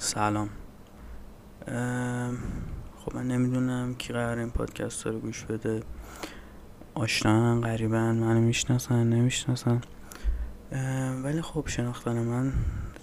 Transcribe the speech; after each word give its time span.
سلام. 0.00 0.48
خب 2.96 3.14
من 3.16 3.28
نمی‌دونم 3.28 3.94
کی 3.94 4.12
قرار 4.12 4.38
این 4.38 4.50
پادکست 4.50 5.06
رو 5.06 5.18
گوش 5.18 5.44
بده. 5.44 5.82
آشنا 6.94 7.60
قریبا 7.60 8.12
منو 8.12 8.40
می‌شناسن 8.40 9.06
نمی‌شناسن. 9.06 9.80
ولی 11.24 11.42
خب 11.42 11.64
شناختن 11.66 12.18
من 12.22 12.52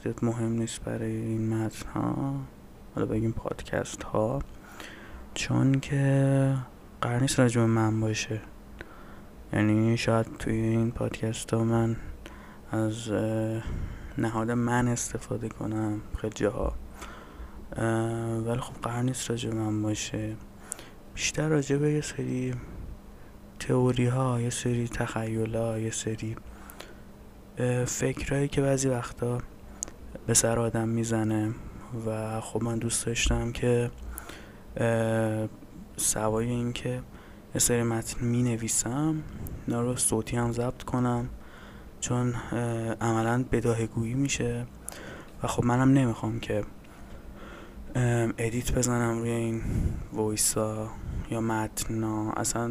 زیاد 0.03 0.25
مهم 0.25 0.51
نیست 0.51 0.83
برای 0.83 1.11
این 1.15 1.53
متن 1.53 1.89
ها 1.89 2.35
حالا 2.95 3.07
بگیم 3.07 3.31
پادکست 3.31 4.03
ها 4.03 4.39
چون 5.33 5.79
که 5.79 6.55
قرار 7.01 7.19
نیست 7.19 7.39
راجب 7.39 7.61
من 7.61 8.01
باشه. 8.01 8.41
یعنی 9.53 9.97
شاید 9.97 10.37
توی 10.37 10.53
این 10.53 10.91
پادکست 10.91 11.53
ها 11.53 11.63
من 11.63 11.95
از 12.71 13.11
نهاد 14.17 14.51
من 14.51 14.87
استفاده 14.87 15.49
کنم. 15.49 16.01
خیلی 16.17 16.33
جاها. 16.33 16.73
ولی 18.45 18.59
خب 18.59 18.81
قرار 18.81 19.01
نیست 19.01 19.29
راجع 19.29 19.53
من 19.53 19.81
باشه. 19.81 20.35
بیشتر 21.13 21.47
راجع 21.47 21.77
به 21.77 21.91
یه 21.91 22.01
سری 22.01 22.53
تئوری 23.59 24.05
ها 24.05 24.41
یه 24.41 24.49
سری 24.49 24.87
تخیل 24.87 25.55
ها 25.55 25.79
یه 25.79 25.91
سری 25.91 26.35
فکرهایی 27.85 28.47
که 28.47 28.61
بعضی 28.61 28.89
وقتا 28.89 29.37
به 30.27 30.33
سر 30.33 30.59
آدم 30.59 30.87
می‌زنه 30.87 31.53
و 32.05 32.41
خب 32.41 32.63
من 32.63 32.77
دوست 32.77 33.05
داشتم 33.05 33.51
که 33.51 33.91
سوای 35.97 36.49
این 36.49 36.73
که 36.73 37.01
یه 37.55 37.59
سری 37.61 37.83
متن 37.83 38.25
می 38.25 38.43
نویسم 38.43 39.23
رو 39.67 39.95
صوتی 39.95 40.37
هم 40.37 40.51
ضبط 40.51 40.83
کنم 40.83 41.29
چون 41.99 42.33
عملا 43.01 43.45
بداهگویی 43.51 44.13
میشه. 44.13 44.65
و 45.43 45.47
خب 45.47 45.65
منم 45.65 45.93
نمی‌خوام 45.93 46.39
که 46.39 46.63
ادیت 48.37 48.71
بزنم 48.71 49.19
روی 49.19 49.29
این 49.29 49.61
وایسا 50.13 50.89
یا 51.31 51.41
متنا. 51.41 52.31
اصلا 52.31 52.69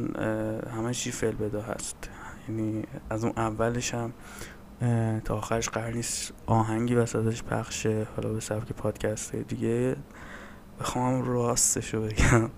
همه 0.77 0.94
چی 0.94 1.11
فعل 1.11 1.34
بدا 1.34 1.62
هست. 1.62 2.11
یعنی 2.48 2.83
از 3.11 3.25
اون 3.25 3.33
اولش 3.36 3.94
هم 3.94 4.12
تا 5.25 5.36
آخرش 5.36 5.69
قرار 5.69 5.92
نیست 5.92 6.33
آهنگی 6.47 6.94
وسطش 6.94 7.42
پخشه 7.42 8.06
حالا 8.16 8.33
به 8.33 8.41
سبک 8.41 8.72
پادکست 8.72 9.36
دیگه 9.36 9.97
بخوام 10.81 11.22
راستش 11.22 11.94
رو 11.94 12.03
بگم. 12.03 12.50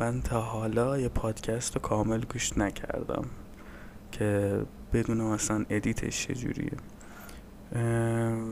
من 0.00 0.22
تا 0.22 0.40
حالا 0.40 0.98
یه 0.98 1.08
پادکست 1.08 1.74
رو 1.74 1.80
کامل 1.80 2.24
گوش 2.24 2.58
نکردم 2.58 3.24
که 4.12 4.60
بدونم 4.92 5.26
اصلا 5.26 5.64
ادیتش 5.70 6.26
چجوریه. 6.26 6.72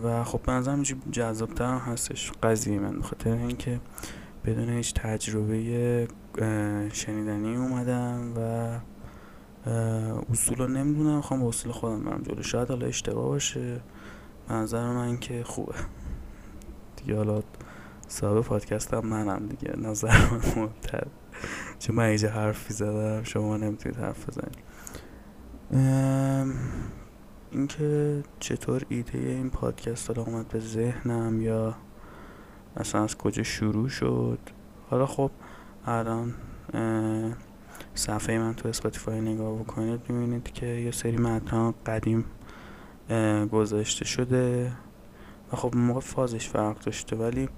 و 0.05 0.25
خب 0.25 0.43
به 0.43 0.53
نظرم 0.53 0.83
جذابتر 1.11 1.65
هم 1.65 1.93
هستش 1.93 2.33
قضیه 2.43 2.79
من 2.79 2.99
بخاطر 2.99 3.33
اینکه 3.33 3.81
بدون 4.45 4.69
هیچ 4.69 4.95
تجربه 4.95 6.09
شنیدنی 6.93 7.57
اومدم 7.57 8.33
و 8.37 8.41
اصول 10.31 10.59
رو 10.59 10.69
نمی‌دونم 10.69 11.21
خواهم 11.21 11.43
به 11.43 11.49
اصول 11.49 11.73
خودم 11.73 12.05
برم 12.05 12.23
جلو. 12.23 12.43
شاید 12.43 12.69
حالا 12.69 12.87
اشتباه 12.87 13.29
باشه. 13.29 13.81
به 14.49 14.55
نظر 14.55 14.93
من 14.93 15.19
که 15.19 15.45
خوبه. 15.45 15.75
دیگه 16.97 17.17
حالا 17.17 17.43
صاحب 18.09 18.41
پادکست 18.41 18.95
هم 18.95 19.07
منم 19.07 19.47
دیگه. 19.47 19.77
نظر 19.77 20.31
من 20.31 20.41
مهمتر. 20.57 21.07
چون 21.79 21.97
من 21.97 22.05
اینجا 22.05 22.31
حرفی 22.31 22.75
زدم 22.75 23.23
شما 23.23 23.57
نمی‌تونید 23.57 23.99
حرف 23.99 24.27
بزنید. 24.29 24.59
اینکه 27.55 28.23
چطور 28.41 28.83
ایده 28.89 29.19
این 29.19 29.51
پادکست 29.51 30.11
حالا 30.11 30.23
اومد 30.23 30.49
به 30.49 30.61
ذهنم 30.61 31.43
یا 31.43 31.75
اصلا 32.77 33.05
از 33.05 33.17
کجا 33.17 33.43
شروع 33.43 33.89
شد. 33.89 34.39
حالا 34.91 35.07
خب 35.07 35.31
الان 35.87 36.35
صفحه 37.95 38.39
من 38.39 38.55
تو 38.55 38.69
اسپاتیفای 38.69 39.21
نگاه 39.21 39.59
بکنید 39.59 40.01
می‌بینید 40.09 40.53
که 40.53 40.67
یه 40.67 40.91
سری 40.91 41.17
متن 41.17 41.75
قدیم 41.87 42.25
گذاشته 43.53 44.05
شده 44.05 44.73
و 45.53 45.57
خب 45.57 45.77
موقع 45.77 46.01
فازش 46.01 46.49
فرق 46.49 46.79
داشته. 46.79 47.17
ولی 47.17 47.49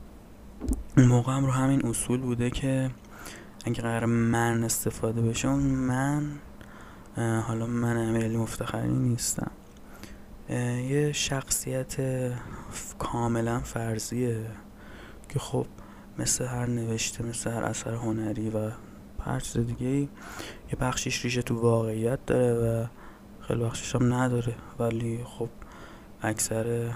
اون 0.97 1.07
موقع 1.07 1.33
هم 1.33 1.45
رو 1.45 1.51
همین 1.51 1.87
اصول 1.87 2.21
بوده 2.21 2.51
که 2.51 2.91
اگه 3.65 3.83
قرار 3.83 4.05
من 4.07 4.65
استفاده 4.65 5.23
بشه 5.23 5.49
اون 5.49 5.63
من 5.63 6.31
حالا 7.17 7.67
من 7.67 7.97
امیرعلی 7.97 8.37
مفتخری 8.37 8.89
نیستم. 8.89 9.51
یه 10.49 11.13
شخصیت 11.13 11.97
کاملا 12.99 13.61
فرضیه 13.61 14.47
که 15.29 15.39
خب 15.39 15.67
مثل 16.19 16.45
هر 16.45 16.67
نوشته 16.67 17.25
مثل 17.25 17.51
هر 17.51 17.65
اثر 17.65 17.95
هنری 17.95 18.51
و 18.51 18.71
هر 19.21 19.41
چیز 19.41 19.67
دیگه 19.67 19.87
یه 19.89 20.09
بخشیش 20.81 21.25
ریشه 21.25 21.43
تو 21.43 21.61
واقعیت 21.61 22.27
داره 22.27 22.55
و 22.55 22.87
خیلی 23.41 23.65
بخشش 23.65 23.95
هم 23.95 24.15
نداره. 24.15 24.55
ولی 24.79 25.21
خب 25.25 25.49
اکثر 26.23 26.91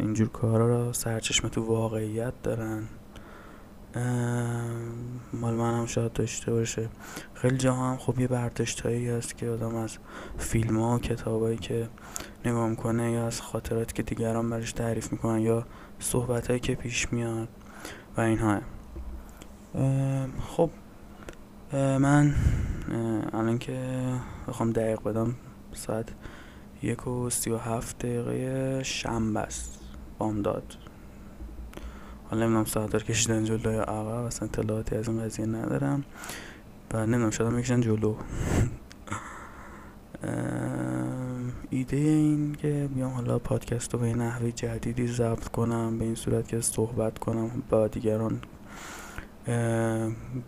اینجور 0.00 0.28
کارا 0.28 0.68
را 0.68 0.92
سرچشمه 0.92 1.50
تو 1.50 1.62
واقعیت 1.64 2.42
دارن. 2.42 2.88
مال 5.32 5.54
من 5.54 5.78
هم 5.78 5.86
شاید 5.86 6.12
داشته 6.12 6.52
باشه. 6.52 6.88
خیلی 7.34 7.56
جاها 7.56 7.90
هم 7.90 7.96
خب 7.96 8.20
یه 8.20 8.28
برداشت 8.28 8.80
هایی 8.80 9.08
هست 9.08 9.36
که 9.36 9.48
آدم 9.48 9.74
از 9.74 9.98
فیلم 10.38 10.80
ها 10.80 10.96
و 10.96 10.98
کتاب 10.98 11.42
هایی 11.42 11.56
که 11.56 11.88
نگاه 12.44 12.68
می‌کنه 12.68 13.12
یا 13.12 13.26
از 13.26 13.40
خاطرات 13.40 13.92
که 13.92 14.02
دیگران 14.02 14.50
برش 14.50 14.72
تعریف 14.72 15.12
می‌کنن 15.12 15.40
یا 15.40 15.66
صحبت 15.98 16.46
هایی 16.46 16.60
که 16.60 16.74
پیش 16.74 17.12
میاد 17.12 17.48
و 18.16 18.20
اینها 18.20 18.60
خب 20.48 20.70
من 21.72 22.34
الان 23.32 23.58
که 23.58 24.02
بخوام 24.48 24.72
دقیق 24.72 25.02
بدم 25.02 25.34
ساعت 25.72 26.08
یک 26.82 27.06
و 27.06 27.30
سی 27.30 27.50
و 27.50 27.56
هفت 27.56 27.98
دقیقه 27.98 28.82
شنبه 28.82 29.40
است 29.40 29.80
بامداد. 30.18 30.76
حالا 32.30 32.42
نمی‌دونم 32.42 32.64
ساعت 32.64 32.90
دار 32.90 33.02
کشیدن 33.02 33.44
جلو 33.44 33.72
یا 33.72 33.82
عقب 33.82 34.24
اصلا 34.24 34.48
اطلاعاتی 34.48 34.96
از 34.96 35.08
این 35.08 35.24
قضیه 35.24 35.46
ندارم. 35.46 36.04
و 36.94 37.06
نمی‌دونم 37.06 37.30
شاید 37.30 37.52
می‌کشن 37.52 37.80
جلو. 37.80 38.14
ایده 41.70 41.96
این 41.96 42.54
که 42.54 42.88
بیام 42.94 43.12
حالا 43.12 43.38
پادکست 43.38 43.94
رو 43.94 44.00
به 44.00 44.14
نحوه 44.14 44.50
جدیدی 44.50 45.06
ضبط 45.06 45.48
کنم 45.48 45.98
به 45.98 46.04
این 46.04 46.14
صورت 46.14 46.48
که 46.48 46.60
صحبت 46.60 47.18
کنم 47.18 47.50
با 47.70 47.88
دیگران. 47.88 48.40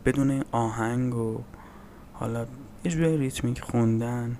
بدون 0.04 0.44
آهنگ 0.52 1.14
و 1.14 1.38
حالا 2.12 2.46
یه 2.84 2.90
جوری 2.90 3.16
ریتمیک 3.16 3.60
خوندن. 3.60 4.38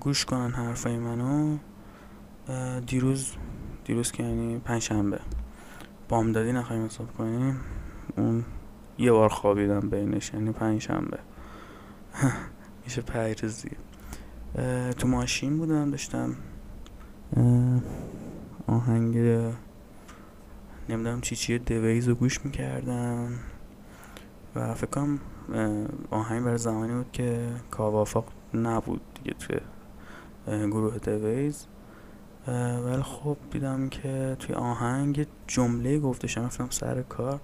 گوش 0.00 0.24
کنن 0.24 0.50
حرفای 0.50 0.98
منو. 0.98 1.58
دیروز 2.86 3.32
دیروز 3.84 4.12
که 4.12 4.22
یعنی 4.22 4.58
پنجشنبه. 4.58 5.20
بامدادی 6.08 6.52
نخواهیم 6.52 6.84
حساب 6.84 7.16
کنیم 7.18 7.60
اون 8.16 8.44
یه 8.98 9.12
بار 9.12 9.28
خوابیدم 9.28 9.80
بینش 9.80 10.34
یعنی 10.34 10.52
پنجشنبه. 10.52 11.18
میشه 12.84 13.02
پیروزی 13.02 13.70
تو 14.98 15.08
ماشین 15.08 15.58
بودم 15.58 15.90
داشتم 15.90 16.36
آهنگ 18.66 19.16
نمی‌دونم 20.88 21.20
چی 21.20 21.36
چیه 21.36 21.58
دویز 21.58 22.08
رو 22.08 22.14
گوش 22.14 22.44
می‌کردم. 22.44 23.28
و 24.54 24.74
فکر 24.74 24.90
کنم 24.90 25.18
آهنگ 26.10 26.44
برای 26.44 26.58
زمانی 26.58 26.92
بود 26.92 27.12
که 27.12 27.48
کاوافاق 27.70 28.26
نبود 28.54 29.00
دیگه 29.14 29.36
توی 29.38 29.56
گروه 30.66 30.98
دویز 30.98 31.66
ولی 32.46 33.02
خب 33.02 33.36
دیدم 33.50 33.88
که 33.88 34.36
توی 34.38 34.54
آهنگ 34.54 35.26
جمله 35.46 35.98
گفتش 35.98 36.38
رفتم 36.38 36.66
سر 36.70 37.02
کار 37.02 37.40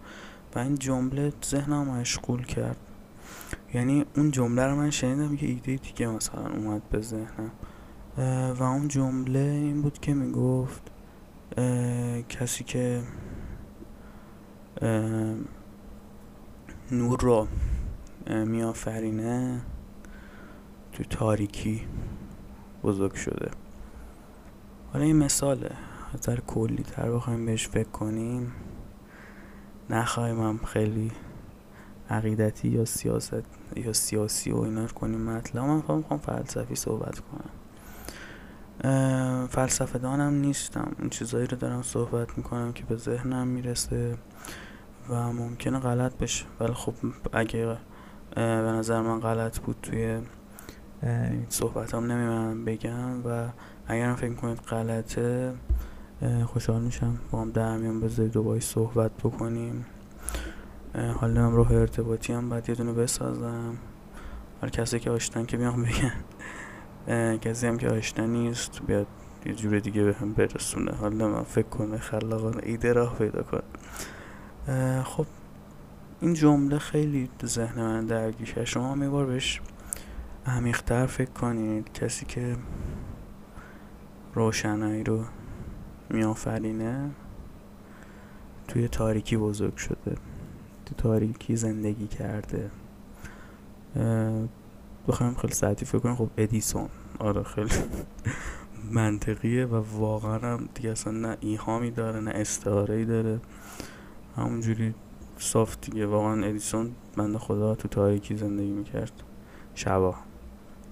و 0.54 0.58
این 0.58 0.74
جمله 0.74 1.32
ذهنم 1.44 1.88
مشغول 1.88 2.44
کرد. 2.44 2.76
یعنی 3.74 4.04
اون 4.16 4.30
جمله 4.30 4.66
رو 4.66 4.76
من 4.76 4.90
شنیدم 4.90 5.36
که 5.36 5.46
ایده 5.46 5.76
دیگه 5.76 6.06
مثلا 6.06 6.48
اومد 6.48 6.82
به 6.90 7.00
ذهنم. 7.00 7.50
و 8.58 8.62
اون 8.62 8.88
جمله 8.88 9.38
این 9.38 9.82
بود 9.82 9.98
که 9.98 10.14
می‌گفت 10.14 10.82
کسی 12.28 12.64
که 12.64 13.02
نور 16.92 17.20
رو 17.20 17.46
میآفرینه 18.26 19.60
تو 20.92 21.04
تاریکی 21.04 21.82
بزرگ 22.84 23.14
شده. 23.14 23.50
حالا 24.92 25.04
این 25.04 25.16
مثاله. 25.16 25.70
از 26.14 26.36
کلی 26.46 26.82
تر 26.82 27.10
بخوایم 27.10 27.46
بهش 27.46 27.68
فکر 27.68 27.88
کنیم 27.88 28.52
نخواهیم 29.90 30.40
هم 30.40 30.60
خیلی 30.66 31.12
عقیدتی 32.10 32.68
یا 32.68 32.84
سیاست 32.84 33.42
یا 33.76 33.92
سیاسی 33.92 34.50
و 34.50 34.58
اینا 34.58 34.86
کنیم 34.86 35.20
مطلب. 35.20 35.62
من 35.62 35.76
می‌خوام 35.76 36.18
فلسفی 36.18 36.74
صحبت 36.74 37.20
کنم. 37.20 37.50
فلسفه 39.46 39.98
دانم 39.98 40.34
نیستم. 40.34 40.92
این 40.98 41.10
چیزایی 41.10 41.46
رو 41.46 41.56
دارم 41.56 41.82
صحبت 41.82 42.38
می‌کنم 42.38 42.72
که 42.72 42.84
به 42.84 42.96
ذهنم 42.96 43.48
می‌رسه 43.48 44.16
و 45.08 45.32
ممکنه 45.32 45.78
غلط 45.78 46.16
بشه. 46.16 46.44
ولی 46.60 46.72
خب 46.72 46.94
اگه 47.32 47.76
به 48.36 48.42
نظر 48.42 49.00
من 49.00 49.20
غلط 49.20 49.58
بود 49.58 49.76
توی 49.82 50.20
صحبت 51.48 51.94
هم 51.94 52.12
نمیمونم 52.12 52.64
بگم 52.64 53.26
و 53.26 53.48
اگرم 53.90 54.16
فکر 54.16 54.34
کنید 54.34 54.58
غلطه 54.58 55.52
خوشحال 56.46 56.82
میشم 56.82 57.18
با 57.30 57.40
هم 57.40 57.50
در 57.50 57.76
میان 57.76 58.00
بذارید 58.00 58.36
و 58.36 58.60
صحبت 58.60 59.10
بکنیم. 59.12 59.86
حالا 61.14 61.46
هم 61.46 61.56
راه 61.56 61.72
ارتباطی 61.72 62.32
هم 62.32 62.48
باید 62.48 62.68
یه 62.68 62.74
دونه 62.74 62.92
بسازم. 62.92 63.76
حالا 64.60 64.70
کسی 64.70 64.98
که 64.98 65.10
آشتن 65.10 65.46
که 65.46 65.56
بیام 65.56 65.84
بگن 65.84 67.36
کسی 67.36 67.66
هم 67.66 67.78
که 67.78 67.88
آشنا 67.88 68.26
نیست 68.26 68.80
بیاد 68.86 69.06
یه 69.46 69.54
جور 69.54 69.78
دیگه 69.78 70.04
به 70.04 70.12
هم 70.12 70.32
برسونه 70.32 70.92
حالا 70.92 71.28
من 71.28 71.42
فکر 71.42 71.68
کنه 71.68 71.98
خلاقانه 71.98 72.60
ایده 72.62 72.92
راه 72.92 73.18
پیدا 73.18 73.42
کن 73.42 73.62
خب 75.02 75.26
این 76.20 76.34
جمله 76.34 76.78
خیلی 76.78 77.30
ذهن 77.44 77.82
من 77.82 78.06
درگیشه 78.06 78.64
شما 78.64 78.92
هم 78.92 79.10
بار 79.10 79.26
بهش 79.26 79.60
عمیقتر 80.46 81.06
فکر 81.06 81.30
کنید. 81.30 81.92
کسی 81.92 82.26
که 82.26 82.56
روشنایی 84.34 85.04
رو 85.04 85.24
میآفرینه. 86.10 87.10
توی 88.68 88.88
تاریکی 88.88 89.36
بزرگ 89.36 89.76
شده. 89.76 90.16
تو 90.86 90.94
تاریکی 90.98 91.56
زندگی 91.56 92.06
کرده. 92.06 92.70
بخوایم 95.08 95.34
خیلی 95.34 95.54
ساعتی 95.54 95.84
فکر 95.84 95.98
کنیم. 95.98 96.14
خب 96.14 96.28
ادیسون. 96.36 96.88
آره 97.18 97.42
خیلی 97.42 97.70
منطقیه 98.92 99.66
و 99.66 99.82
واقعا 99.98 100.38
هم 100.38 100.68
دیگه 100.74 100.90
اصلا 100.90 101.12
نه 101.12 101.36
ایهامی 101.40 101.90
داره 101.90 102.20
نه 102.20 102.30
استعاره 102.30 103.04
داره. 103.04 103.40
همونجوری 104.36 104.94
صاف 105.38 105.76
دیگه. 105.82 106.06
واقعا 106.06 106.44
ادیسون 106.44 106.92
بنده 107.16 107.38
خدا 107.38 107.74
تو 107.74 107.88
تاریکی 107.88 108.36
زندگی 108.36 108.70
می‌کرد. 108.70 109.12
شبا. 109.74 110.14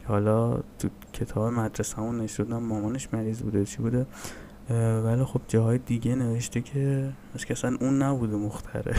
حالا 0.08 0.60
تو 0.78 0.88
کتاب 1.12 1.52
مدرسه 1.52 1.96
همون 1.96 2.20
نشدم 2.20 2.62
مامانش 2.62 3.08
مریض 3.12 3.42
بوده 3.42 3.64
چی 3.64 3.76
بوده؟ 3.76 4.06
ولی 5.04 5.24
خب 5.24 5.40
جاهای 5.48 5.78
دیگه 5.78 6.14
نوشته 6.14 6.60
که 6.60 7.12
اصلا 7.50 7.76
اون 7.80 8.02
نبوده 8.02 8.36
مختره. 8.36 8.96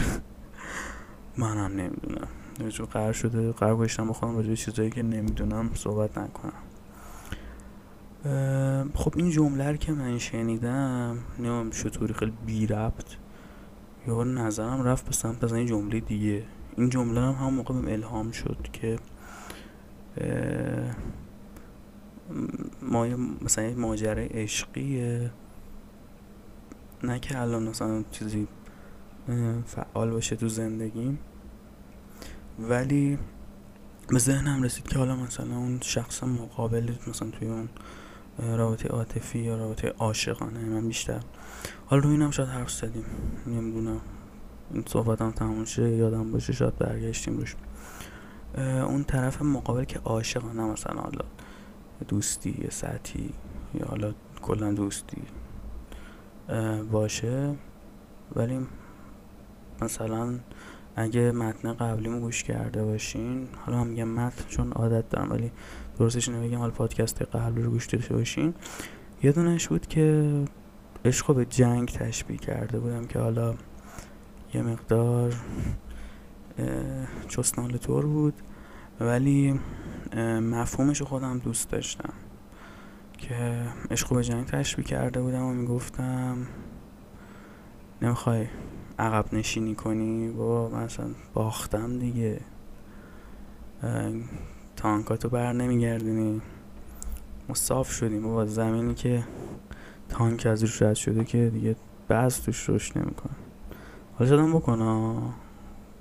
منم 1.38 1.72
نمی‌دونم. 1.72 2.28
چون 2.68 2.86
قرار 2.86 3.12
شده 3.12 3.52
قرار 3.52 3.76
گذاشتم 3.76 4.08
بخوام 4.08 4.36
راجع 4.36 4.54
چیزایی 4.54 4.90
که 4.90 5.02
نمی‌دونم 5.02 5.70
صحبت 5.74 6.18
نکنم. 6.18 6.52
خب 8.94 9.12
این 9.16 9.30
جمله 9.30 9.76
که 9.76 9.92
من 9.92 10.18
شنیدم 10.18 11.18
نمیم 11.38 11.70
چطوری 11.70 12.14
خیلی 12.14 12.32
بی 12.46 12.66
ربط 12.66 13.16
یا 14.06 14.24
نظرم 14.24 14.82
رفت 14.82 15.06
به 15.06 15.12
سمت 15.12 15.44
از 15.44 15.52
این 15.52 15.66
جمله 15.66 16.00
دیگه. 16.00 16.42
این 16.76 16.90
جمله 16.90 17.20
هم 17.20 17.32
هم 17.32 17.54
موقع 17.54 17.74
الهام 17.74 18.30
شد 18.30 18.56
که 18.72 18.98
ما 22.82 23.06
مثلا 23.42 23.74
ماجرای 23.76 24.26
عشقیه. 24.26 25.30
نه 27.02 27.18
که 27.18 27.40
الان 27.40 27.68
مثلا 27.68 28.04
چیزی 28.10 28.48
فعال 29.66 30.10
باشه 30.10 30.36
تو 30.36 30.48
زندگیم. 30.48 31.18
ولی 32.58 33.18
به 34.08 34.18
ذهنم 34.18 34.62
رسید 34.62 34.88
که 34.88 34.98
حالا 34.98 35.16
مثلا 35.16 35.56
اون 35.56 35.78
شخص 35.82 36.24
مقابل 36.24 36.92
مثلا 37.06 37.30
توی 37.30 37.48
اون 37.48 37.68
رابطه 38.38 38.88
عاطفی 38.88 39.38
یا 39.38 39.56
رابطه 39.56 39.88
عاشقانه 39.88 40.64
من 40.64 40.88
بیشتر. 40.88 41.20
حالا 41.86 42.02
روی 42.02 42.12
اینم 42.12 42.30
شاید 42.30 42.48
حرف 42.48 42.70
زدیم. 42.70 43.04
نمی‌دونم. 43.46 44.00
این 44.74 44.84
صحبتم 44.86 45.30
تموم 45.30 45.64
شه 45.64 45.90
یادم 45.90 46.32
باشه 46.32 46.52
شاید 46.52 46.76
برگشتیم 46.76 47.36
روش. 47.36 47.56
اون 48.58 49.04
طرف 49.04 49.42
مقابل 49.42 49.84
که 49.84 49.98
عاشقانه 49.98 50.62
مثلا 50.62 51.00
حالا 51.00 51.24
دوستی 52.08 52.56
یا 52.58 52.70
سطحی 52.70 53.30
یا 53.74 53.86
حالا 53.86 54.14
کلا 54.42 54.72
دوستی 54.72 55.22
باشه. 56.90 57.54
ولی 58.36 58.66
مثلا 59.82 60.38
اگه 60.96 61.32
متن 61.32 61.72
قبلیمو 61.72 62.20
گوش 62.20 62.42
کرده 62.42 62.84
باشین 62.84 63.48
حالا 63.66 63.78
هم 63.78 63.86
میگم 63.86 64.08
متن 64.08 64.44
چون 64.48 64.72
عادت 64.72 65.08
دارم 65.08 65.30
ولی 65.30 65.52
درستش 65.98 66.28
نمیگم 66.28 66.58
حالا 66.58 66.72
پادکست 66.72 67.22
قبل 67.22 67.62
رو 67.62 67.70
گوش 67.70 67.86
داشته 67.86 68.14
باشین. 68.14 68.54
یه 69.22 69.32
دونش 69.32 69.68
بود 69.68 69.86
که 69.86 70.34
عشق 71.04 71.34
به 71.34 71.44
جنگ 71.44 71.88
تشبیه 71.88 72.36
کرده 72.36 72.78
بودم 72.78 73.06
که 73.06 73.18
حالا 73.18 73.54
یه 74.54 74.62
مقدار 74.62 75.34
چستان 77.28 77.78
طور 77.78 78.06
بود. 78.06 78.34
ولی 79.00 79.60
مفهومش 80.40 81.02
خودم 81.02 81.38
دوست 81.38 81.70
داشتم. 81.70 82.12
که 83.18 83.66
عشق 83.90 84.14
به 84.14 84.24
جنگ 84.24 84.46
تشبیه 84.46 84.84
کرده 84.84 85.22
بودم 85.22 85.42
و 85.42 85.52
می‌گفتم 85.52 86.46
نمی‌خوای 88.02 88.46
عقب 88.98 89.34
نشینی 89.34 89.74
کنی؟ 89.74 90.28
با 90.28 90.68
مثلا 90.68 91.06
باختم 91.34 91.98
دیگه. 91.98 92.40
تانکاتو 94.76 95.28
بر 95.28 95.52
نمیگردونی. 95.52 96.42
ما 97.48 97.54
صاف 97.54 97.90
شدیم. 97.90 98.22
با 98.22 98.46
زمینی 98.46 98.94
که 98.94 99.24
تانک 100.08 100.46
از 100.46 100.62
روش 100.62 100.82
رد 100.82 100.94
شده 100.94 101.24
که 101.24 101.50
دیگه 101.50 101.76
بعض 102.08 102.40
توش 102.40 102.68
روش 102.68 102.96
نمی‌کنه. 102.96 103.32
حالا 104.18 104.30
شدم 104.30 104.52
بکنم 104.52 105.34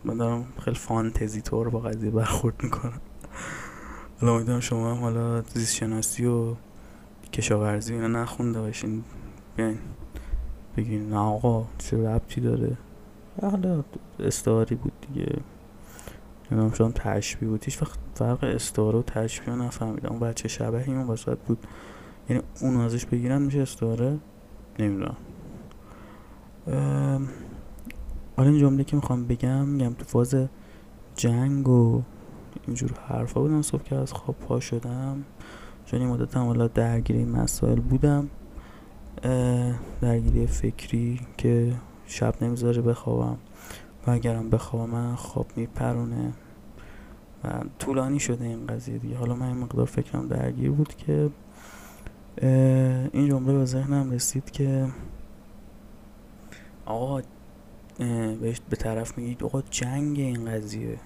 من 0.03 0.43
خیلی 0.61 0.77
فانتزی 0.77 1.41
طور 1.41 1.69
با 1.69 1.79
قضیه 1.79 2.11
برخورد 2.11 2.63
می‌کنم. 2.63 3.01
حالا 4.21 4.35
امیدوارم 4.35 4.59
شما 4.59 4.91
هم 4.91 5.01
حالا 5.01 5.41
زیست 5.41 5.75
شناسی 5.75 6.25
و 6.25 6.55
کشاورزی 7.33 7.93
اینا 7.93 8.07
نخونده 8.07 8.61
باشین. 8.61 9.03
بیاین. 9.55 9.79
بگین 10.77 11.09
نه 11.09 11.17
آقا 11.17 11.65
چه 11.77 12.09
ربطی 12.09 12.41
داره؟ 12.41 12.77
حالا 13.41 13.83
استعاری 14.19 14.75
بود 14.75 14.91
دیگه. 15.07 15.37
نمی‌دونم 16.51 16.73
شدم 16.73 16.91
تشبیه 16.91 17.49
بود. 17.49 17.63
هیچ 17.63 17.81
وقت 17.81 17.99
فرق 18.15 18.43
استعاره 18.43 18.99
و 18.99 19.01
تشبیه 19.01 19.55
نفهمیدم. 19.55 20.09
اون 20.09 20.19
بچه 20.19 20.47
شبهی 20.47 20.93
اون 20.93 21.07
وسط 21.07 21.37
بود. 21.37 21.67
یعنی 22.29 22.43
اون 22.61 22.77
ازش 22.77 23.05
بگیرن 23.05 23.41
میشه 23.41 23.59
استعاره 23.59 24.17
نمی‌دونم. 24.79 25.17
حالا 28.39 28.51
این 28.51 28.59
جمله 28.59 28.83
که 28.83 28.95
می‌خوام 28.95 29.27
بگم 29.27 29.65
میگم 29.65 29.93
تو 29.93 30.05
فاز 30.05 30.35
جنگ 31.15 31.69
و 31.69 32.01
اینجور 32.67 32.91
حرفا 33.07 33.41
بودم 33.41 33.61
صبح 33.61 33.83
که 33.83 33.95
از 33.95 34.13
خواب 34.13 34.35
پا 34.35 34.59
شدم 34.59 35.25
چون 35.85 36.01
این 36.01 36.09
مدت 36.09 36.37
حالا 36.37 36.67
درگیری 36.67 37.25
مسائل 37.25 37.79
بودم 37.79 38.29
درگیری 40.01 40.47
فکری 40.47 41.19
که 41.37 41.73
شب 42.05 42.43
نمی‌ذاره 42.43 42.81
بخوابم 42.81 43.37
و 44.07 44.11
اگرم 44.11 44.49
بخوابم 44.49 44.91
من 44.91 45.15
خواب 45.15 45.47
میپرونه 45.55 46.33
و 47.43 47.63
طولانی 47.79 48.19
شده 48.19 48.45
این 48.45 48.67
قضیه 48.67 48.97
دیگه. 48.97 49.17
حالا 49.17 49.35
من 49.35 49.47
این 49.47 49.57
مقدار 49.57 49.85
فکرم 49.85 50.27
درگیر 50.27 50.71
بود 50.71 50.95
که 50.95 51.29
این 53.13 53.29
جمله 53.29 53.53
به 53.53 53.65
ذهنم 53.65 54.11
رسید 54.11 54.51
که 54.51 54.87
آقا 56.85 57.21
بهش 58.41 58.61
به 58.69 58.75
طرف 58.75 59.17
میگید 59.17 59.43
آقا 59.43 59.61
جنگ 59.61 60.19
این 60.19 60.45
قضیه. 60.45 60.99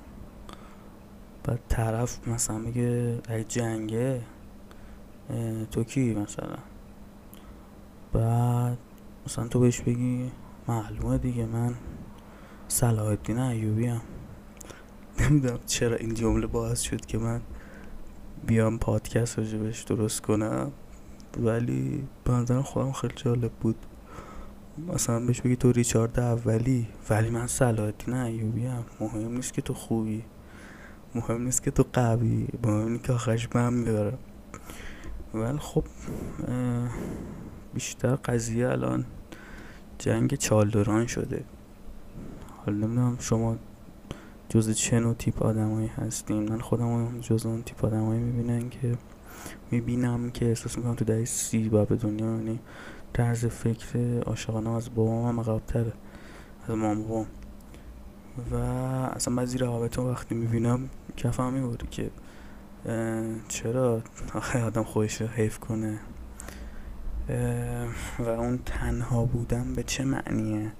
بعد 1.43 1.59
طرف 1.69 2.27
مثلا 2.27 2.57
میگه 2.57 3.19
ای 3.29 3.43
جنگه 3.43 4.21
تو 5.71 5.83
کی 5.83 6.13
مثلا؟ 6.13 6.57
بعد 8.13 8.77
مثلا 9.27 9.47
تو 9.47 9.59
بهش 9.59 9.81
بگی 9.81 10.31
معلومه 10.67 11.17
دیگه 11.17 11.45
من 11.45 11.75
صلاح 12.67 13.05
الدین 13.05 13.39
ایوبی 13.39 13.87
هم 13.87 14.01
نمی‌دونم 15.19 15.59
چرا 15.65 15.95
این 15.95 16.13
جمله 16.13 16.47
باعث 16.47 16.81
شد 16.81 17.05
که 17.05 17.17
من 17.17 17.41
بیام 18.47 18.77
پادکست 18.77 19.39
بهش 19.39 19.83
درست 19.83 20.21
کنم. 20.21 20.71
ولی 21.37 22.07
به 22.23 22.61
خودم 22.61 22.91
خیلی 22.91 23.13
جالب 23.15 23.51
بود. 23.51 23.75
مثلا 24.77 25.19
بهش 25.19 25.41
بگی 25.41 25.55
تو 25.55 25.71
ریچارد 25.71 26.19
اولی 26.19 26.87
ولی 27.09 27.29
من 27.29 27.47
صلاح 27.47 27.85
الدین 27.85 28.13
ایوبی 28.13 28.65
هم 28.65 28.83
مهم 28.99 29.35
نیست 29.35 29.53
که 29.53 29.61
تو 29.61 29.73
خوبی. 29.73 30.23
مهم 31.15 31.41
نیست 31.41 31.63
که 31.63 31.71
تو 31.71 31.85
قوی. 31.93 32.47
مهم 32.63 32.91
نیست 32.91 33.03
که 33.03 33.13
آخرش 33.13 33.47
من 33.55 33.73
میدارم 33.73 34.17
ولی 35.33 35.57
خب 35.57 35.83
بیشتر 37.73 38.15
قضیه 38.15 38.69
الان 38.69 39.05
جنگ 39.99 40.35
چالدوران 40.35 41.07
شده. 41.07 41.43
حالا 42.65 42.77
نمی‌دونم 42.77 43.17
شما 43.19 43.57
جز 44.49 44.71
چه 44.71 44.99
نوع 44.99 45.13
تیپ 45.13 45.43
آدمایی 45.43 45.87
هستین. 45.87 46.49
من 46.49 46.59
خودم 46.59 47.19
جز 47.19 47.45
اون 47.45 47.63
تیپ 47.63 47.85
آدمایی 47.85 48.19
می‌بینن 48.19 48.69
که 48.69 48.97
می‌بینم 49.71 50.31
که 50.31 50.45
احساس 50.45 50.77
می‌کنم 50.77 50.95
تو 50.95 51.05
دهی 51.05 51.25
سی 51.25 51.69
با 51.69 51.85
به 51.85 51.95
دنیا 51.95 52.25
یعنی 52.25 52.59
طرز 53.13 53.45
فکر 53.45 54.19
عاشقانه 54.25 54.69
از 54.69 54.95
بابام 54.95 55.27
هم 55.27 55.39
عقبتره 55.39 55.93
از 56.67 56.75
مام 56.75 57.01
بابام. 57.01 57.25
و 58.51 58.55
اصلا 58.55 59.35
بعضی 59.35 59.57
روابط 59.57 59.99
وقتی 59.99 60.35
می‌بینم 60.35 60.89
کفم 61.17 61.53
میبوری 61.53 61.87
که 61.91 62.09
چرا 63.47 64.01
آخه 64.33 64.63
آدم 64.63 64.83
خودش 64.83 65.21
رو 65.21 65.27
حیف 65.27 65.59
کنه؟ 65.59 65.99
و 68.19 68.29
اون 68.29 68.59
تنها 68.65 69.25
بودن 69.25 69.73
به 69.73 69.83
چه 69.83 70.03
معنیه؟ 70.05 70.71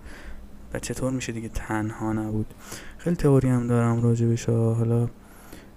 و 0.74 0.80
چطور 0.80 1.12
میشه 1.12 1.32
دیگه 1.32 1.50
تنها 1.50 2.14
نبود؟ 2.14 2.54
خیلی 2.98 3.16
تئوری 3.16 3.50
هم 3.50 3.68
دارم 3.68 4.02
راجبش 4.02 4.50
حالا 4.50 5.08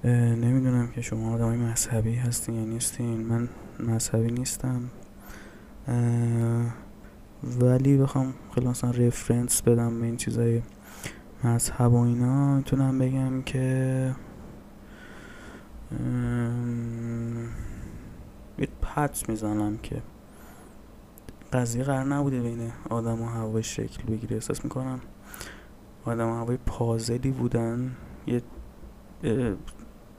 نمی‌دونم 0.04 0.88
که 0.88 1.00
شما 1.00 1.34
آدم 1.34 1.56
مذهبی 1.56 2.14
هستین 2.14 2.54
یا 2.54 2.64
نیستین. 2.64 3.26
من 3.26 3.48
مذهبی 3.80 4.30
نیستم. 4.30 4.90
ولی 7.60 7.96
بخوام 7.96 8.34
خیلی 8.54 8.66
مثلا 8.66 8.90
رفرنس 8.90 9.62
بدم 9.62 10.00
به 10.00 10.06
این 10.06 10.16
چیزای 10.16 10.62
مذهب 11.44 11.92
و 11.92 12.00
اینا 12.00 12.56
می‌تونم 12.56 12.98
بگم 12.98 13.42
که 13.42 14.14
یه 18.58 18.68
پدس 18.82 19.28
می‌زنم 19.28 19.78
که 19.78 20.02
قضیه 21.52 21.82
قرار 21.82 22.04
نبوده 22.04 22.40
بین 22.40 22.72
آدم 22.90 23.22
و 23.22 23.26
هوای 23.26 23.62
شکل 23.62 24.02
بگیره. 24.02 24.36
احساس 24.36 24.64
می‌کنم 24.64 25.00
آدم 26.04 26.28
و 26.28 26.34
هوای 26.34 26.58
پازلی 26.66 27.30
بودن 27.30 27.96
یه 28.26 28.42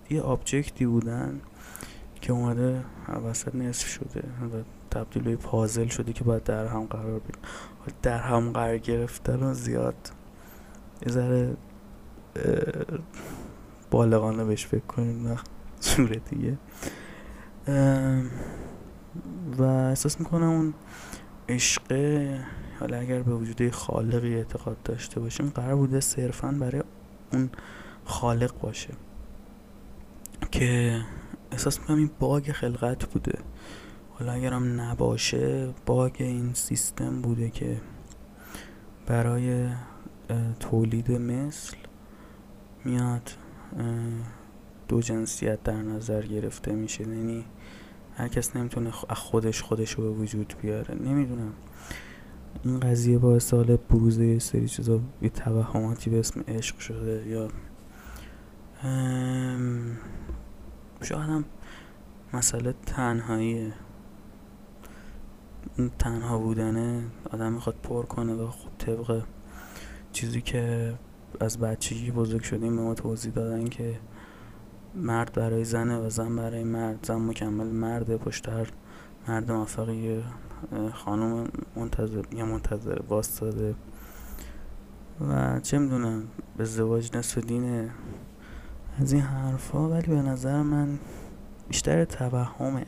یه 0.10 0.22
آبجکتی 0.22 0.86
بودن 0.86 1.42
که 2.22 2.34
اومده 2.34 2.84
وسط 3.26 3.56
نصف 3.56 3.88
شده 3.88 4.24
تبدیل 4.98 5.24
به 5.24 5.36
پازل 5.36 5.88
شده 5.88 6.14
که 6.14 6.24
باید 6.24 6.44
در 6.44 6.66
هم 6.66 6.86
قرار 6.86 7.20
بگیره 7.20 7.40
در 8.02 8.18
هم 8.18 8.52
قرار 8.52 8.78
گرفتن 8.78 9.54
زیاد 9.54 10.12
یه 11.06 11.12
ذره 11.12 11.58
بالغانه 13.92 14.44
بهش 14.44 14.66
فکر 14.66 14.86
کنیم 14.86 15.32
و 15.32 15.36
صورت 15.80 16.30
دیگه. 16.30 16.58
و 19.58 19.64
احساس 19.64 20.20
می‌کنم 20.20 20.50
اون 20.50 20.74
عشقه 21.50 22.40
حالا 22.80 22.98
اگر 22.98 23.22
به 23.22 23.36
وجود 23.36 23.70
خالقی 23.70 24.36
اعتقاد 24.36 24.78
داشته 24.84 25.20
باشیم 25.20 25.50
قرار 25.50 25.76
بوده 25.76 26.00
صرفا 26.00 26.52
برای 26.52 26.84
اون 27.34 27.50
خالق 28.06 28.60
باشه. 28.62 28.94
که 30.52 31.00
احساس 31.52 31.80
می‌کنم 31.80 31.98
این 31.98 32.10
باگ 32.20 32.52
خلقت 32.52 33.06
بوده. 33.06 33.40
حالا 34.20 34.32
اگرم 34.32 34.82
نباشه 34.82 35.74
باگ 35.86 36.16
این 36.20 36.54
سیستم 36.54 37.22
بوده 37.22 37.50
که 37.50 37.82
برای 39.08 39.70
تولید 40.60 41.12
مثل 41.12 41.78
میاد 42.86 43.32
دو 44.88 45.02
جنسیت 45.02 45.64
در 45.64 45.82
نظر 45.82 46.22
گرفته 46.22 46.72
میشه. 46.72 47.08
یعنی 47.08 47.46
هر 48.16 48.28
کس 48.28 48.56
نمی‌تونه 48.56 48.92
خودش 48.92 49.62
خودش 49.62 49.92
رو 49.92 50.04
به 50.04 50.10
وجود 50.10 50.54
بیاره. 50.62 50.96
نمی‌دونم. 50.96 51.54
این 52.64 52.80
قضیه 52.80 53.18
با 53.18 53.40
سال 53.40 53.76
بروز 53.76 54.20
یه 54.20 54.40
سری 54.40 54.68
چیزا 54.68 55.00
یه 55.22 55.30
توهماتی 55.30 56.10
به 56.10 56.20
اسم 56.20 56.42
عشق 56.48 56.80
شده 56.80 57.28
یا 57.28 57.48
شاید 61.02 61.22
هم 61.22 61.46
مسئله 62.34 62.74
تنهاییه. 62.86 63.74
تنها 66.00 66.38
بودنه 66.38 67.04
آدم 67.32 67.54
می‌خواد 67.54 67.76
پر 67.84 68.06
کنه 68.06 68.34
و 68.34 68.48
خب 68.48 68.70
طبق 68.78 69.24
چیزی 70.12 70.42
که 70.42 70.94
از 71.40 71.58
بچگی 71.60 72.12
بزرگ 72.12 72.42
شدیم 72.42 72.76
به 72.76 72.82
ما 72.82 72.94
توضیح 72.94 73.32
دادن 73.32 73.68
که 73.68 74.00
مرد 74.96 75.34
برای 75.34 75.64
زنه 75.64 75.98
و 75.98 76.10
زن 76.10 76.36
برای 76.36 76.64
مرد. 76.64 77.06
زن 77.06 77.16
مکمل 77.16 77.68
مرده 77.68 78.18
پشتر 78.18 78.68
مرد 79.28 79.52
موفقی. 79.52 80.24
خانم 80.94 81.48
منتظر 81.76 82.24
یا 82.32 82.46
منتظر 82.46 83.00
واسطاده 83.10 83.76
و 85.30 85.60
چه 85.60 85.78
می‌دونم 85.78 86.24
به 86.58 86.66
زواج 86.66 87.18
نصف 87.18 87.38
دینه. 87.38 87.90
از 89.00 89.14
این 89.14 89.22
حرفا 89.22 89.90
ولی 89.90 90.08
به 90.08 90.22
نظر 90.22 90.62
من 90.62 91.00
بیشتر 91.68 92.06
توهمه. 92.06 92.86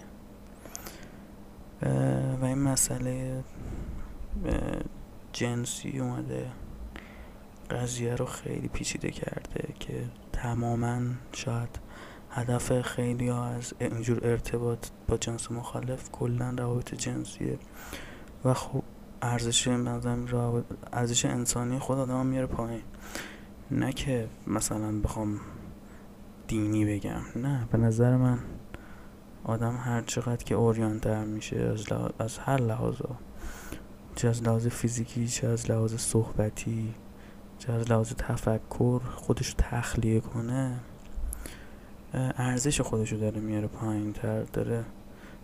و 2.42 2.46
این 2.46 2.60
مسئله 2.60 3.44
جنسی 5.34 6.00
اومده. 6.00 6.46
قضیه 7.72 8.16
رو 8.16 8.26
خیلی 8.26 8.68
پیچیده 8.68 9.12
کرده 9.12 9.74
که 9.80 10.04
تماما 10.34 11.00
شاید 11.34 11.80
هدف 12.32 12.82
خیلی 12.82 13.28
ها 13.28 13.46
از 13.46 13.74
اینجور 13.80 14.20
ارتباط 14.24 14.88
با 15.08 15.18
جنس 15.18 15.52
مخالف 15.52 16.12
کلا 16.12 16.50
روابط 16.58 16.96
جنسیه. 16.96 17.60
و 18.46 18.54
خب 18.54 18.84
ارزش 19.22 19.68
ارزش 20.94 21.26
انسانی 21.26 21.80
خود 21.80 21.98
آدم 21.98 22.26
میاره 22.26 22.48
پایین. 22.48 22.82
نه 23.72 23.94
که 23.94 24.28
مثلا 24.48 25.00
بخوام 25.00 25.40
دینی 26.48 26.86
بگم. 26.86 27.22
نه 27.36 27.68
به 27.72 27.78
نظر 27.78 28.18
من 28.18 28.40
آدم 29.44 29.78
هر 29.78 30.02
چقدر 30.02 30.44
که 30.44 30.56
اوریانتر 30.56 31.24
میشه 31.24 31.58
از, 31.58 31.86
از 32.20 32.38
هر 32.38 32.62
لحاظا 32.62 33.10
چه 34.16 34.28
از 34.28 34.44
لحاظ 34.44 34.68
فیزیکی 34.68 35.28
چه 35.28 35.48
از 35.48 35.72
لحاظ 35.72 35.96
صحبتی 35.96 36.94
چه 37.60 37.74
از 37.74 37.92
لحاظ 37.92 38.14
تفکر 38.14 39.00
خودش 39.00 39.56
تخلیه 39.58 40.20
کنه 40.20 40.80
ارزش 42.14 42.82
خودشو 42.82 43.16
داره 43.16 43.40
میاره 43.40 43.68
پایین 43.68 44.14
تر 44.14 44.44
داره 44.44 44.86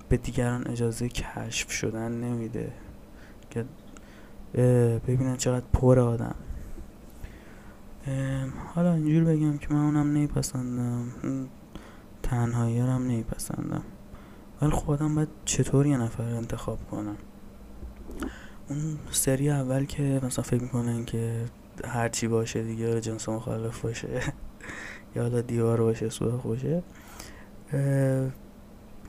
به 0.09 0.17
دیگران 0.17 0.67
اجازه 0.67 1.09
کشف 1.09 1.71
شدن 1.71 2.11
نمیده. 2.11 2.71
که 3.49 3.65
ببینن 5.07 5.37
چقدر 5.37 5.65
پر 5.73 5.99
آدم. 5.99 6.35
حالا 8.75 8.93
اینجور 8.93 9.23
بگم 9.23 9.57
که 9.57 9.73
من 9.73 9.85
اونم 9.85 10.11
نیپسندم 10.11 11.11
تنهایی 12.25 12.79
هم 12.79 13.03
نیپسندم 13.08 13.84
ولی 14.62 14.72
خودم 14.72 15.10
خب 15.10 15.15
باید 15.15 15.29
چطور 15.46 15.86
یه 15.86 15.98
نفر 15.98 16.24
انتخاب 16.24 16.79
کنم 16.91 17.17
اون 18.70 18.98
سری 19.12 19.50
اول 19.50 19.86
که 19.86 20.20
مثلا 20.24 20.44
فکر 20.44 20.63
می‌کنن 20.63 21.05
که 21.05 21.46
هرچی 21.86 22.27
باشه 22.27 22.63
دیگه 22.63 23.01
جنس 23.01 23.29
مخالف 23.29 23.82
باشه. 23.82 24.08
یا 25.15 25.22
حالا 25.22 25.41
دیوار 25.41 25.82
باشه 25.82 26.10
سوراخ 26.10 26.44
باشه. 26.44 26.84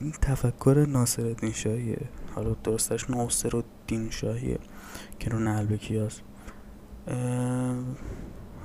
این 0.01 0.11
تفکر 0.21 0.85
ناصر 0.89 1.25
الدین 1.25 1.51
شاهیه. 1.51 2.09
حالا 2.35 2.55
درستش 2.63 3.09
ناصر 3.09 3.55
الدین 3.55 4.09
شاهیه 4.09 4.59
که 5.19 5.29
رو 5.29 5.39
نلبکی 5.39 5.97
هست 5.97 6.21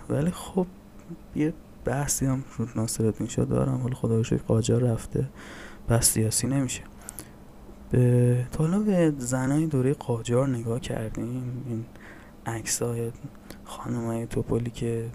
ولی 0.08 0.30
خب 0.30 0.66
یه 1.36 1.52
بحثی 1.84 2.26
هم 2.26 2.44
رو 2.58 2.66
ناصر 2.76 3.04
الدین 3.04 3.28
شاه 3.28 3.44
دارم. 3.44 3.80
حالا 3.80 3.94
خدا 3.94 4.16
رو 4.20 4.38
قاجار 4.46 4.82
رفته. 4.82 5.28
بحث 5.88 6.12
سیاسی 6.12 6.46
نمیشه. 6.46 6.82
به 7.90 8.46
حالا 8.58 8.78
به 8.78 9.12
زنای 9.18 9.66
دوره 9.66 9.94
قاجار 9.94 10.48
نگاه 10.48 10.80
کردیم. 10.80 11.64
این 11.68 11.84
عکس 12.46 12.82
های 12.82 13.12
خانم 13.64 14.06
های 14.06 14.26
توپولی 14.26 14.70
که 14.70 15.10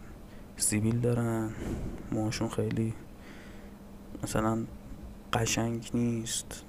سیبیل 0.57 1.00
دارن. 1.00 1.50
موهاشون 2.12 2.50
خیلی 2.50 2.93
مثلا 4.24 4.57
قشنگ 5.33 5.89
نیست. 5.93 6.63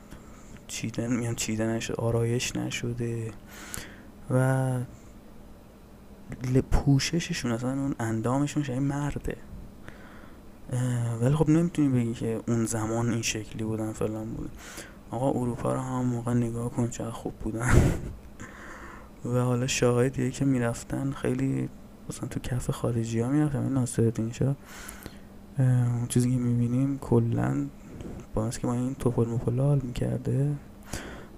چیدن 0.67 1.17
میان 1.17 1.35
چیده 1.35 1.67
نشده 1.67 1.95
آرایش 1.95 2.57
نشده. 2.57 3.31
و 4.31 4.81
پوشششون 6.71 7.53
اصلا 7.53 7.71
اون 7.71 7.95
اندامشون 8.01 8.63
شاید 8.63 8.83
مرده. 8.83 9.37
ولی 11.21 11.35
خب 11.35 11.51
نمی‌تونی 11.51 11.89
بگی 11.89 12.15
که 12.15 12.41
اون 12.49 12.67
زمان 12.67 13.11
این 13.11 13.23
شکلی 13.23 13.65
بودن 13.65 13.93
فلان 13.93 14.35
بودن 14.35 14.51
آقا 15.11 15.41
اروپا 15.41 15.73
رو 15.73 15.81
هم 15.81 16.05
موقع 16.05 16.35
نگاه 16.35 16.71
کن 16.71 16.89
چه 16.89 17.05
خوب 17.05 17.33
بودن. 17.35 17.71
و 19.25 19.39
حالا 19.39 19.67
شاهدیه 19.67 20.31
که 20.31 20.45
می‌رفتن 20.45 21.11
خیلی 21.11 21.69
مثلا 22.11 22.29
تو 22.29 22.41
کف 22.41 22.71
خارجی 22.71 23.21
ها 23.21 23.29
می‌رفتن 23.29 23.63
این 23.63 23.73
ناصر 23.73 24.13
شا 24.33 24.57
اون 25.59 26.07
چیزی 26.09 26.31
که 26.31 26.37
می‌بینیم 26.37 26.99
کلا 26.99 27.67
با 28.35 28.51
که 28.51 28.67
ما 28.67 28.75
این 28.75 28.95
توپل 28.95 29.29
مپل 29.29 29.61
حال 29.61 29.81
می‌کرده. 29.85 30.55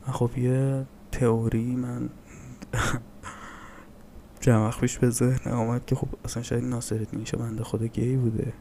و 0.08 0.12
خب 0.12 0.38
یه 0.38 0.86
تئوری 1.12 1.76
من 1.76 2.08
چند 4.40 4.72
پیش 4.72 4.98
به 4.98 5.10
ذهن 5.10 5.52
آمد 5.52 5.86
که 5.86 5.94
خب 5.94 6.08
اصلا 6.24 6.42
شاید 6.42 6.64
ناصر 6.64 6.94
الدین 6.94 7.24
شاه 7.24 7.40
بنده 7.40 7.64
خدا 7.64 7.86
گی 7.86 8.16
بوده. 8.16 8.52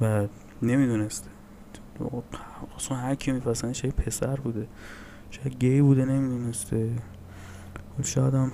و 0.00 0.26
نمی‌دونسته. 0.62 1.30
اصلا 2.76 2.96
هر 2.96 3.14
کی 3.14 3.32
میپسنده 3.32 3.74
شاید 3.74 3.94
پسر 3.94 4.36
بوده 4.36 4.66
شاید 5.30 5.58
گی 5.58 5.80
بوده 5.80 6.04
نمی‌دونسته. 6.04 6.90
خب 7.96 8.04
شاید 8.04 8.34
هم 8.34 8.52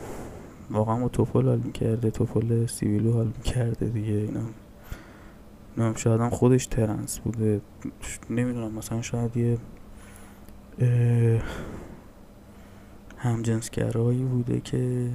واقعا 0.71 0.97
با 1.01 1.09
توپل 1.09 1.49
حال 1.49 1.59
می‌کرده 1.59 2.11
توپل 2.11 2.67
سیویلو 2.67 3.13
حال 3.13 3.27
می‌کرده 3.27 3.87
دیگه 3.87 4.13
اینا 4.13 4.41
نمیم 5.77 5.95
شاید 5.95 6.21
هم 6.21 6.31
خودش 6.31 6.67
ترنس 6.67 7.19
بوده. 7.19 7.61
نمی‌دونم 8.31 8.73
مثلا 8.73 9.03
شاید 9.03 9.37
یه 9.37 9.59
همجنسگرایی 13.19 14.25
بوده 14.25 14.61
که 14.61 15.11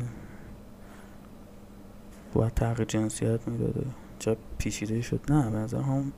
باید 2.34 2.54
تغییر 2.54 2.88
جنسیت 2.88 3.48
می‌داده. 3.48 3.86
چه 4.22 4.38
پیچیده 4.58 5.01
شد. 5.01 5.20
نه 5.30 5.50
به 5.50 5.58
نظر 5.58 5.82
هم 5.82 6.12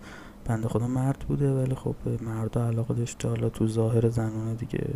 بنده 0.45 0.67
خدا 0.67 0.88
مرد 0.88 1.19
بوده 1.19 1.51
ولی 1.51 1.75
خب 1.75 1.95
مرد 2.22 2.57
علاقه 2.57 2.93
داشته 2.93 3.27
حالا 3.27 3.50
تو 3.50 3.67
ظاهر 3.67 4.10
زنانه 4.10 4.55
دیگه. 4.55 4.88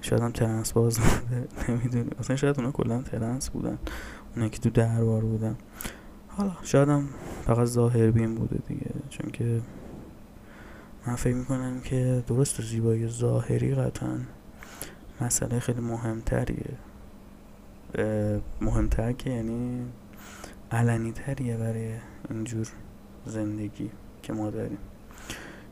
شاید 0.00 0.22
هم 0.22 0.32
ترنس 0.32 0.72
باز 0.72 0.98
بوده 0.98 1.48
نمی‌دونی 1.68 2.10
اصلا 2.18 2.36
شاید 2.36 2.58
اونا 2.58 2.72
کلا 2.72 3.02
ترنس 3.02 3.50
بودن. 3.50 3.78
اونا 4.36 4.48
که 4.48 4.58
تو 4.58 4.70
دربار 4.70 5.22
بودن. 5.22 5.56
حالا 6.28 6.52
شاید 6.62 6.88
هم 6.88 7.08
فقط 7.44 7.66
ظاهر 7.66 8.10
بین 8.10 8.34
بوده 8.34 8.58
دیگه. 8.68 8.90
چون 9.08 9.30
که 9.30 9.60
من 11.06 11.14
فکر 11.14 11.34
می‌کنم 11.34 11.80
که 11.80 12.24
درست 12.26 12.62
زیبایی 12.62 13.08
ظاهری 13.08 13.74
قطعا 13.74 14.18
مسئله 15.20 15.58
خیلی 15.58 15.80
مهمتریه. 15.80 16.76
مهمتر 18.60 19.12
که 19.12 19.30
یعنی 19.30 19.86
علنی 20.72 21.12
تریه 21.12 21.56
برای 21.56 21.94
اینجور 22.30 22.68
زندگی 23.26 23.90
که 24.22 24.32
ما 24.32 24.50
داریم. 24.50 24.78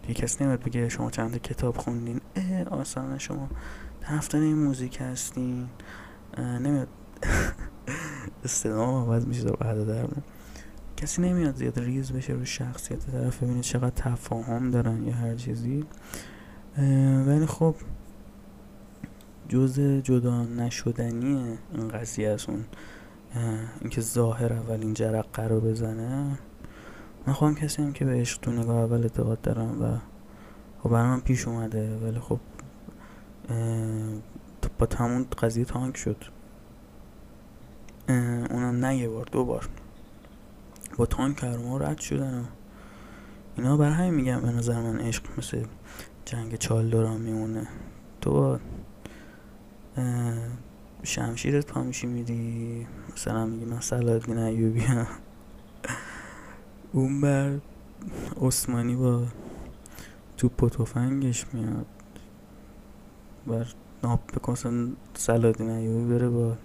دیگه 0.03 0.15
کسی 0.15 0.45
نمیاد 0.45 0.63
بگه 0.63 0.89
شما 0.89 1.11
چند 1.11 1.43
کتاب 1.43 1.77
خوندین 1.77 2.21
اه 2.37 2.65
آسان 2.65 3.19
شما 3.19 3.49
هفتن 4.03 4.43
این 4.43 4.57
موزیک 4.57 4.99
هستین. 5.01 5.69
نمیاد 6.39 6.89
استدام 8.45 8.95
عوض 8.95 9.27
میشه 9.27 9.45
در 9.45 9.53
بعد 9.53 9.87
در 9.87 10.07
کسی 10.97 11.23
نمیاد 11.23 11.55
زیاد 11.55 11.79
ریز 11.79 12.13
بشه 12.13 12.33
رو 12.33 12.45
شخصیت 12.45 13.11
طرف 13.11 13.43
ببینید 13.43 13.63
چقدر 13.63 13.91
تفاهم 13.97 14.71
دارن 14.71 15.07
یا 15.07 15.15
هر 15.15 15.35
چیزی. 15.35 15.85
ولی 17.27 17.47
خب 17.47 17.75
جز 19.49 19.81
جدا 19.81 20.45
نشدنی 20.45 21.59
این 21.75 21.89
قضیه 21.89 22.29
از 22.29 22.49
اون 22.49 22.65
اینکه 23.81 24.01
ظاهر 24.01 24.53
اولین 24.53 24.95
جرقه 24.95 25.49
رو 25.49 25.61
بزنه. 25.61 26.39
من 27.27 27.33
خواهم 27.33 27.55
کسی 27.55 27.83
هم 27.83 27.93
که 27.93 28.05
به 28.05 28.13
عشق 28.13 28.41
تو 28.41 28.51
نگاه 28.51 28.77
اول 28.77 29.03
اعتقاد 29.03 29.41
دارم 29.41 29.83
و 29.83 29.99
خب 30.83 30.91
برای 30.91 31.09
من 31.09 31.21
پیش 31.21 31.49
اومده 31.49 31.97
ولی 31.97 32.21
خب 32.21 32.41
با 34.79 34.87
تمون 34.87 35.27
قضیه 35.43 35.65
تانک 35.65 35.97
شد. 35.97 36.25
اونم 38.09 38.85
نه 38.85 38.97
یه 38.97 39.09
بار 39.09 39.27
دو 39.33 39.45
بار. 39.45 39.69
با 40.97 41.07
تانک 41.07 41.45
ما 41.45 41.79
رد 41.79 41.99
شدن 41.99 42.49
اینا 43.57 43.77
برای 43.77 43.95
همین 43.95 44.15
میگم 44.15 44.41
به 44.41 44.51
نظر 44.51 44.81
من 44.81 44.99
عشق 45.01 45.25
مثل 45.39 45.65
جنگ 46.25 46.57
چال 46.57 46.91
دوران 46.91 47.21
میمونه. 47.21 47.67
تو 48.21 48.33
با 48.33 48.61
شمشیرت 51.03 51.67
پا 51.67 51.83
میشی 51.83 52.07
میری 52.07 52.87
مثلا 53.13 53.47
میگی 53.47 53.65
من 53.65 53.81
سلادین 53.81 54.39
ایوبی 54.39 54.81
هم 54.81 55.07
اون 56.93 57.21
بر 57.21 57.59
عثمانی 58.41 58.97
با 58.97 59.23
توپ 60.37 60.63
و 60.63 60.69
تفنگش 60.69 61.47
میاد. 61.53 61.87
بر 63.47 63.67
ناب 64.03 64.21
بکنسن 64.35 64.93
سلادین 65.15 65.71
ایوبی 65.71 66.15
بره 66.15 66.29
با 66.29 66.57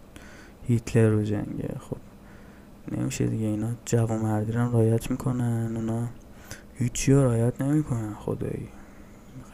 هیتلر 0.68 1.10
رو 1.10 1.24
جنگه 1.24 1.76
خب 1.80 1.98
نمیشه 2.92 3.28
دیگه. 3.28 3.46
اینا 3.46 3.72
جوان 3.86 4.22
مردی 4.22 4.52
رو 4.52 4.72
رایت 4.72 5.12
می‌کنن. 5.12 5.76
اونا 5.76 6.08
هیچی 6.76 7.14
رو 7.14 7.24
رایت 7.24 7.62
نمی‌کنن 7.62 8.14
خدایی. 8.14 8.68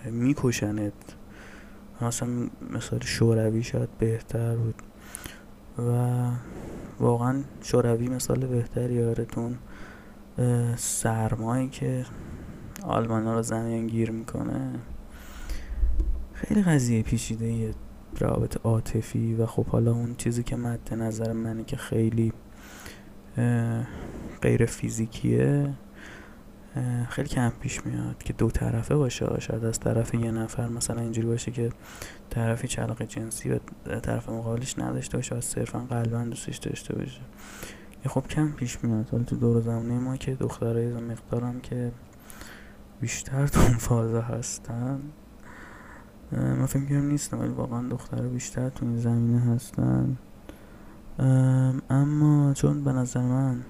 میکشنت. 0.06 0.94
مثلا 2.04 2.30
مثال 2.72 3.00
شوروی 3.00 3.64
شاید 3.64 3.90
بهتر 4.00 4.56
بود. 4.56 4.76
و 5.78 6.30
واقعا 7.00 7.44
شوروی 7.62 8.08
مثال 8.08 8.46
بهتری 8.46 8.94
یارتون 8.94 9.58
سرمایی 10.76 11.70
که 11.70 12.06
آلمان 12.84 13.26
ها 13.26 13.34
رو 13.34 13.42
زمین 13.42 13.88
گیر 13.88 14.12
می‌کنه. 14.12 14.80
خیلی 16.34 16.62
قضیه 16.62 17.04
پیچیده 17.04 17.74
رابط 18.20 18.58
عاطفی 18.64 19.34
و 19.34 19.46
خب 19.46 19.66
حالا 19.66 19.92
اون 19.92 20.16
چیزی 20.16 20.44
که 20.44 20.56
مد 20.56 20.94
نظر 20.94 21.34
منه 21.34 21.64
که 21.64 21.78
خیلی 21.78 22.34
غیر 24.42 24.66
فیزیکیه. 24.66 25.74
خیلی 27.10 27.30
کم 27.30 27.50
پیش 27.50 27.86
میاد 27.86 28.24
که 28.24 28.34
دو 28.34 28.52
طرفه 28.52 28.96
باشه. 28.96 29.40
شاید 29.40 29.66
از 29.66 29.80
طرف 29.80 30.14
یه 30.14 30.32
نفر 30.32 30.68
مثلا 30.68 31.02
اینجوری 31.02 31.28
باشه 31.28 31.52
که 31.52 31.70
طرفی 32.30 32.68
چلاق 32.68 33.02
جنسی 33.02 33.52
و 33.52 33.60
طرف 34.00 34.30
مقابلش 34.30 34.80
نداشته 34.80 35.18
باشه 35.18 35.36
و 35.36 35.42
صرفا 35.42 35.80
قلبا 35.80 36.24
دوستش 36.24 36.58
داشته 36.58 36.96
باشه. 36.96 37.22
یه 38.06 38.12
خب 38.12 38.28
کم 38.28 38.52
پیش 38.52 38.84
میاد. 38.84 39.10
حالا 39.10 39.24
تو 39.24 39.36
دور 39.36 39.62
زمانه 39.62 40.00
ما 40.00 40.18
که 40.18 40.36
دخترای 40.36 40.94
مقدارم 40.94 41.60
که 41.60 41.92
بیشتر 43.02 43.48
تو 43.48 43.60
اون 43.60 43.78
فازه 43.78 44.22
هستن 44.22 45.00
من 46.32 46.66
فکر 46.66 46.86
کنم 46.86 47.08
نیستم 47.08 47.40
ولی 47.40 47.50
واقعا 47.50 47.88
دختر 47.88 48.22
بیشتر 48.22 48.70
تو 48.70 48.86
این 48.86 48.98
زمینه 48.98 49.40
هستن. 49.40 50.18
اما 51.90 52.54
چون 52.54 52.84
به 52.84 52.92
نظر 52.92 53.22
من 53.22 53.62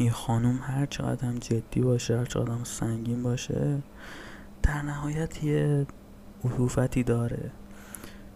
یه 0.00 0.10
خانوم 0.10 0.60
هر 0.62 0.86
چقدر 0.86 1.24
هم 1.28 1.38
جدی 1.38 1.80
باشه 1.80 2.18
هر 2.18 2.24
چقدر 2.24 2.52
هم 2.52 2.64
سنگین 2.64 3.22
باشه 3.22 3.82
در 4.62 4.82
نهایت 4.82 5.44
یه 5.44 5.86
عطوفتی 6.44 7.02
داره. 7.02 7.50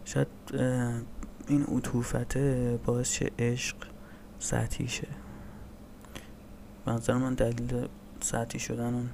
شاید 0.05 0.29
این 1.49 1.63
عطوفته 1.63 2.79
باعث 2.85 3.11
شه 3.11 3.31
عشق 3.39 3.77
سطحی 4.39 4.89
شه. 4.89 5.09
نظر 6.87 7.15
من 7.15 7.35
دلیل 7.35 7.89
سطحی 8.21 8.59
شدن 8.59 8.95
اون 8.95 9.11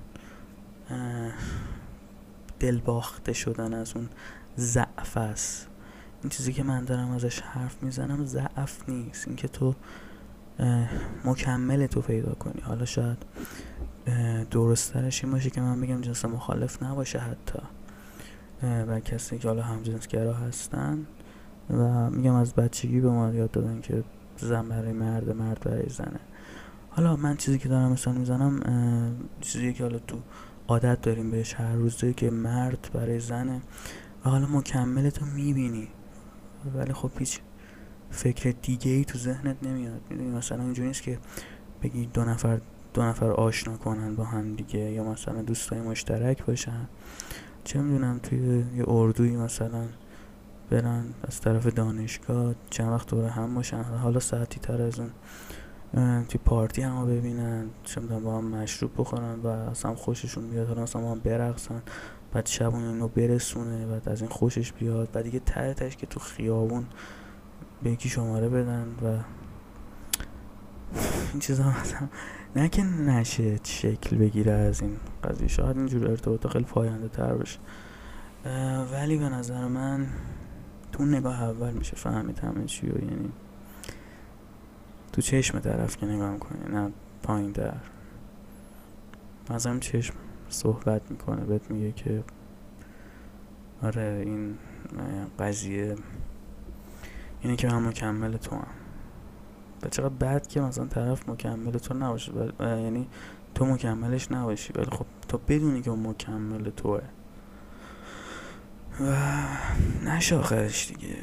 دلباخته 2.61 3.33
شدن 3.33 3.75
از 3.75 3.97
اون 3.97 4.09
ضعف 4.59 5.17
است. 5.17 5.69
این 6.23 6.31
چیزی 6.31 6.53
که 6.53 6.63
من 6.63 6.85
دارم 6.85 7.11
ازش 7.11 7.41
حرف 7.41 7.83
می‌زنم 7.83 8.25
ضعف 8.25 8.89
نیست. 8.89 9.29
اینکه 9.29 9.49
تو 9.49 9.75
مکمل 11.25 11.87
تو 11.87 12.01
پیدا 12.01 12.33
کنی. 12.33 12.61
حالا 12.63 12.85
شاید 12.85 13.19
درسترش 14.51 15.25
این 15.25 15.33
باشه 15.33 15.51
که 15.51 15.61
من 15.61 15.81
بگم 15.81 16.01
جنس 16.01 16.25
مخالف 16.25 16.83
نباشه 16.83 17.19
حتی. 17.19 17.59
و 18.63 19.01
کسی 19.01 19.39
که 19.39 19.49
حالا 19.49 19.63
همجنسگرا 19.63 20.35
هستن. 20.35 21.07
و 21.71 22.11
میگم 22.11 22.35
از 22.35 22.55
بچگی 22.55 23.01
به 23.01 23.11
ما 23.11 23.35
یاد 23.35 23.51
دادن 23.51 23.81
که 23.81 24.05
زن 24.37 24.69
برای 24.69 24.93
مرد 24.93 25.37
مرد 25.37 25.61
برای 25.61 25.89
زنه. 25.89 26.21
حالا 26.91 27.17
من 27.17 27.37
چیزی 27.37 27.59
که 27.59 27.69
دارم 27.69 27.93
مثلا 27.93 28.13
می‌زنم 28.13 28.61
چیزی 29.41 29.73
که 29.73 29.83
حالا 29.83 29.99
تو 29.99 30.19
عادت 30.69 31.01
داریم 31.01 31.31
بهش 31.31 31.55
هر 31.55 31.73
روزه 31.73 32.13
که 32.13 32.31
مرد 32.31 32.91
برای 32.95 33.21
زنه. 33.21 33.61
و 34.25 34.31
حالا 34.31 34.47
مکمل 34.47 35.11
تو 35.11 35.27
می‌بینی. 35.27 35.89
ولی 36.75 36.93
خب 36.93 37.11
هیچ 37.19 37.41
فکر 38.11 38.55
دیگه 38.63 38.91
ای 38.91 39.05
تو 39.05 39.19
ذهنت 39.19 39.57
نمیاد. 39.63 40.01
می‌دونی 40.11 40.31
مثلا 40.31 40.63
اینجوری 40.63 40.89
نیست 40.89 41.03
که 41.03 41.19
بگی 41.83 42.07
دو 42.07 42.25
نفر 42.25 42.61
دو 42.95 43.03
نفر 43.03 43.31
آشنا 43.31 43.77
کنن 43.77 44.17
با 44.17 44.25
هم 44.25 44.55
دیگه 44.55 44.79
یا 44.79 45.05
مثلا 45.05 45.43
دوستای 45.43 45.81
مشترک 45.81 46.45
باشن. 46.45 46.89
چه 47.65 47.81
می‌دونم 47.81 48.19
توی 48.19 48.65
یه 48.77 48.85
اردوی 48.89 49.37
مثلا 49.37 49.85
برن 50.71 51.05
از 51.23 51.41
طرف 51.41 51.67
دانشگاه 51.67 52.55
چند 52.71 52.93
وقت 52.93 53.09
دور 53.09 53.25
هم 53.25 53.55
باشن. 53.55 53.83
حالا 53.83 54.21
ساعتی 54.21 54.61
تر 54.61 54.83
از 54.83 55.01
اون 55.01 55.11
توی 56.25 56.41
پارتی 56.45 56.83
هم 56.83 57.07
ببینن 57.07 57.67
چه 57.85 58.01
با 58.01 58.39
هم 58.39 58.45
مشروب 58.45 58.91
بخورن 58.99 59.41
و 59.41 59.47
اصلا 59.47 59.95
خوششون 59.95 60.51
بیاد 60.51 60.69
حالا 60.69 60.83
اصلا 60.83 61.03
با 61.03 61.11
هم 61.11 61.19
برقصن 61.19 61.83
بعد 62.33 62.47
شب 62.47 62.75
اینو 62.75 63.09
برسونه 63.09 63.87
بعد 63.87 64.09
از 64.09 64.21
این 64.21 64.31
خوشش 64.31 64.73
بیاد. 64.73 65.11
بعد 65.13 65.25
دیگه 65.25 65.39
ته 65.39 65.91
که 65.91 66.07
تو 66.07 66.21
خیابون 66.21 66.87
به 67.83 67.91
یکی 67.91 68.09
شماره 68.09 68.49
بدن 68.49 68.87
و 69.03 69.07
این 71.33 71.41
چیزا 71.41 71.71
مثلا 71.81 72.09
نه 72.57 72.69
که 72.69 72.83
نشه 72.83 73.61
شکل 73.65 74.17
بگیره 74.17 74.53
از 74.53 74.83
این 74.83 74.97
قضیه. 75.25 75.49
شاید 75.49 75.77
اینجور 75.77 76.11
ارتباط 76.11 76.47
خیلی 76.47 76.65
پاینده 76.65 77.09
تر 77.09 77.35
بشه 77.35 77.59
ولی 78.93 79.19
به 79.19 79.29
نظر 79.29 79.69
من 79.69 80.07
تو 80.93 81.05
نگاه 81.05 81.43
اول 81.43 81.71
میشه 81.71 81.97
فهمید 81.97 82.39
همه 82.39 82.65
چی 82.65 82.87
و 82.87 83.05
یعنی 83.05 83.33
تو 85.13 85.23
چشم 85.23 85.59
طرف 85.59 85.97
که 85.97 86.07
نگاه 86.07 86.39
کنی 86.39 86.75
نه 86.75 86.93
پایین 87.23 87.53
در 87.53 87.75
مثلا 89.51 89.79
چشم 89.79 90.15
صحبت 90.49 91.11
می‌کنه 91.11 91.45
بهت 91.45 91.71
میگه 91.71 91.93
که 91.93 92.25
آره 93.83 94.23
این 94.27 94.59
قضیه 95.39 95.97
اینه 97.41 97.57
که 97.57 97.69
من 97.69 97.89
مکمل 97.89 98.37
تو 98.37 98.57
هم 98.57 98.67
و 99.83 99.89
چقدر 99.89 100.09
بد 100.09 100.47
که 100.47 100.61
مثلا 100.61 100.87
طرف 100.87 101.29
مکمل 101.29 101.73
تو 101.73 101.95
نباشه 101.95 102.33
یعنی 102.61 103.09
تو 103.55 103.65
مکملش 103.65 104.33
نباشی 104.33 104.73
ولی 104.73 104.91
خب 104.91 105.07
تو 105.29 105.39
بدونی 105.49 105.83
که 105.83 105.91
اون 105.91 106.07
مکمل 106.07 106.71
توه. 106.71 107.01
و 109.01 109.17
نشه 110.05 110.37
آخرش 110.37 110.89
دیگه. 110.89 111.17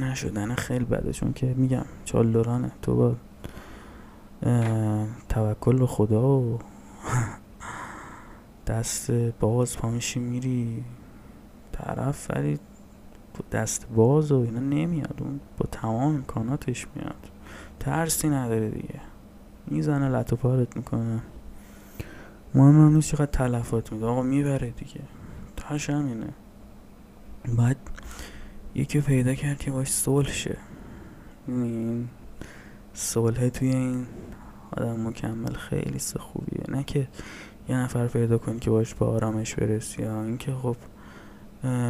نشدن 0.00 0.54
خیلی 0.54 0.84
بده 0.84 1.12
چون 1.12 1.32
که 1.32 1.46
میگم 1.46 1.84
چالدورانه 2.04 2.72
تو 2.82 2.96
با 2.96 3.16
توکل 5.28 5.78
به 5.78 5.86
خدا 5.86 6.28
و 6.28 6.58
دست 8.66 9.10
باز 9.10 9.76
پامیشی 9.76 10.20
میری. 10.20 10.84
طرف 11.72 12.30
ولی 12.30 12.58
دست 13.52 13.88
باز 13.88 14.32
و 14.32 14.38
اینا 14.38 14.60
نمیاد. 14.60 15.14
اون 15.20 15.40
با 15.58 15.66
تمام 15.72 16.14
امکاناتش 16.14 16.86
میاد. 16.94 17.30
ترسی 17.80 18.28
نداره 18.28 18.70
دیگه. 18.70 19.00
می‌زنه 19.66 20.08
لطو 20.08 20.36
پارت 20.36 20.76
می‌کنه. 20.76 21.22
مهم 22.54 22.86
هم 22.86 22.94
نیست 22.94 23.10
چقدر 23.10 23.26
تلفات 23.26 23.92
میده. 23.92 24.06
آقا 24.06 24.22
می‌بره 24.22 24.70
دیگه. 24.70 25.00
تاش 25.56 25.90
همینه. 25.90 26.28
بعد 27.56 27.76
یکی 28.74 29.00
پیدا 29.00 29.34
کرد 29.34 29.58
که 29.58 29.70
باش 29.70 29.92
صلح 29.92 30.30
شه. 30.30 30.56
این 31.46 32.08
صلح 32.92 33.48
توی 33.48 33.68
این 33.68 34.06
آدم 34.76 35.06
مکمل 35.06 35.52
خیلی 35.52 35.98
سه 35.98 36.18
خوبیه. 36.18 36.64
نه 36.68 36.84
که 36.84 37.08
یه 37.68 37.76
نفر 37.76 38.06
پیدا 38.06 38.38
کنی 38.38 38.58
که 38.58 38.70
باش 38.70 38.94
با 38.94 39.06
آرامش 39.06 39.54
برسی 39.54 40.02
یا 40.02 40.22
اینکه 40.22 40.52
خب 40.54 40.76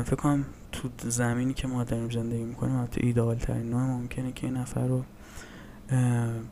فکر 0.02 0.16
کنم 0.16 0.44
تو 0.74 1.10
زمینی 1.10 1.54
که 1.54 1.68
ما 1.68 1.84
داریم 1.84 2.10
زندگی 2.10 2.44
می‌کنیم 2.44 2.82
حتی 2.82 3.00
ایدئال 3.06 3.36
ترین 3.36 3.70
نوع 3.70 3.80
ممکنه 3.80 4.32
که 4.32 4.46
این 4.46 4.56
نفر 4.56 4.86
رو 4.86 5.04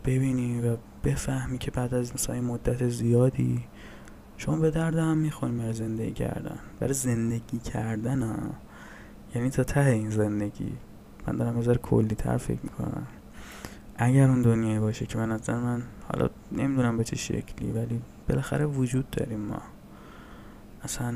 ببینی 0.04 0.61
و 0.61 0.76
بفهمی 1.04 1.58
که 1.58 1.70
بعد 1.70 1.94
از 1.94 2.14
مثلا 2.14 2.40
مدت 2.40 2.88
زیادی 2.88 3.64
شما 4.37 4.56
به 4.56 4.70
درد 4.70 4.96
هم 4.96 5.18
می‌خوریم 5.18 5.58
برای 5.58 5.72
زندگی 5.72 6.12
کردن. 6.12 6.58
برای 6.80 6.94
زندگی 6.94 7.58
کردن 7.58 8.22
ها 8.22 8.37
یعنی 9.35 9.50
تا 9.50 9.64
ته 9.64 9.80
این 9.80 10.11
زندگی. 10.11 10.72
من 11.26 11.37
دارم 11.37 11.58
از 11.58 11.68
کلی 11.68 12.14
تر 12.14 12.37
فکر 12.37 12.61
می‌کنم. 12.62 13.06
اگر 13.96 14.28
اون 14.28 14.42
دنیایی 14.42 14.78
باشه 14.78 15.06
که 15.06 15.18
من 15.18 15.32
نظر 15.32 15.61
من 15.61 15.82
حالا 16.08 16.30
نمی‌دونم 16.52 16.96
به 16.96 17.04
چه 17.04 17.16
شکلی 17.16 17.70
ولی 17.72 18.00
بالاخره 18.28 18.66
وجود 18.66 19.11
داریم 19.11 19.40
ما. 19.40 19.62
اصلا 20.82 21.14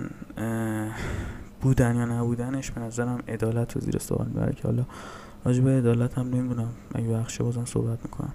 بودن 1.61 1.97
یا 1.97 2.05
نبودنش 2.05 2.71
به 2.71 2.81
نظرم 2.81 3.23
عدالت 3.29 3.73
رو 3.73 3.81
زیر 3.81 3.99
سوال 3.99 4.27
می‌بره 4.27 4.53
که 4.53 4.63
حالا 4.63 4.85
راجع 5.45 5.63
به 5.63 5.71
عدالت 5.71 6.19
هم 6.19 6.29
نمی‌دونم. 6.29 6.71
اگه 6.95 7.09
بخشه 7.09 7.45
بازم 7.45 7.65
صحبت 7.65 7.99
می‌کنم. 8.05 8.33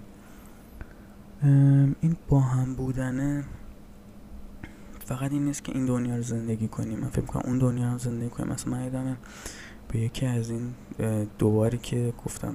این 2.02 2.16
با 2.30 2.40
هم 2.40 2.76
بودنه 2.76 3.44
فقط 5.06 5.32
این 5.32 5.46
نیست 5.46 5.64
که 5.64 5.72
این 5.76 5.86
دنیا 5.86 6.16
رو 6.16 6.22
زندگی 6.22 6.68
کنیم. 6.68 7.00
من 7.00 7.10
فکر 7.10 7.26
کنم 7.26 7.42
اون 7.46 7.58
دنیا 7.58 7.92
رو 7.92 7.98
زندگی 7.98 8.30
کنیم. 8.30 8.54
مثلا 8.54 8.74
من 8.74 9.18
به 9.88 10.00
یکی 10.00 10.26
از 10.26 10.50
این 10.50 10.74
دوباری 11.40 11.78
که 11.78 12.14
گفتم 12.26 12.54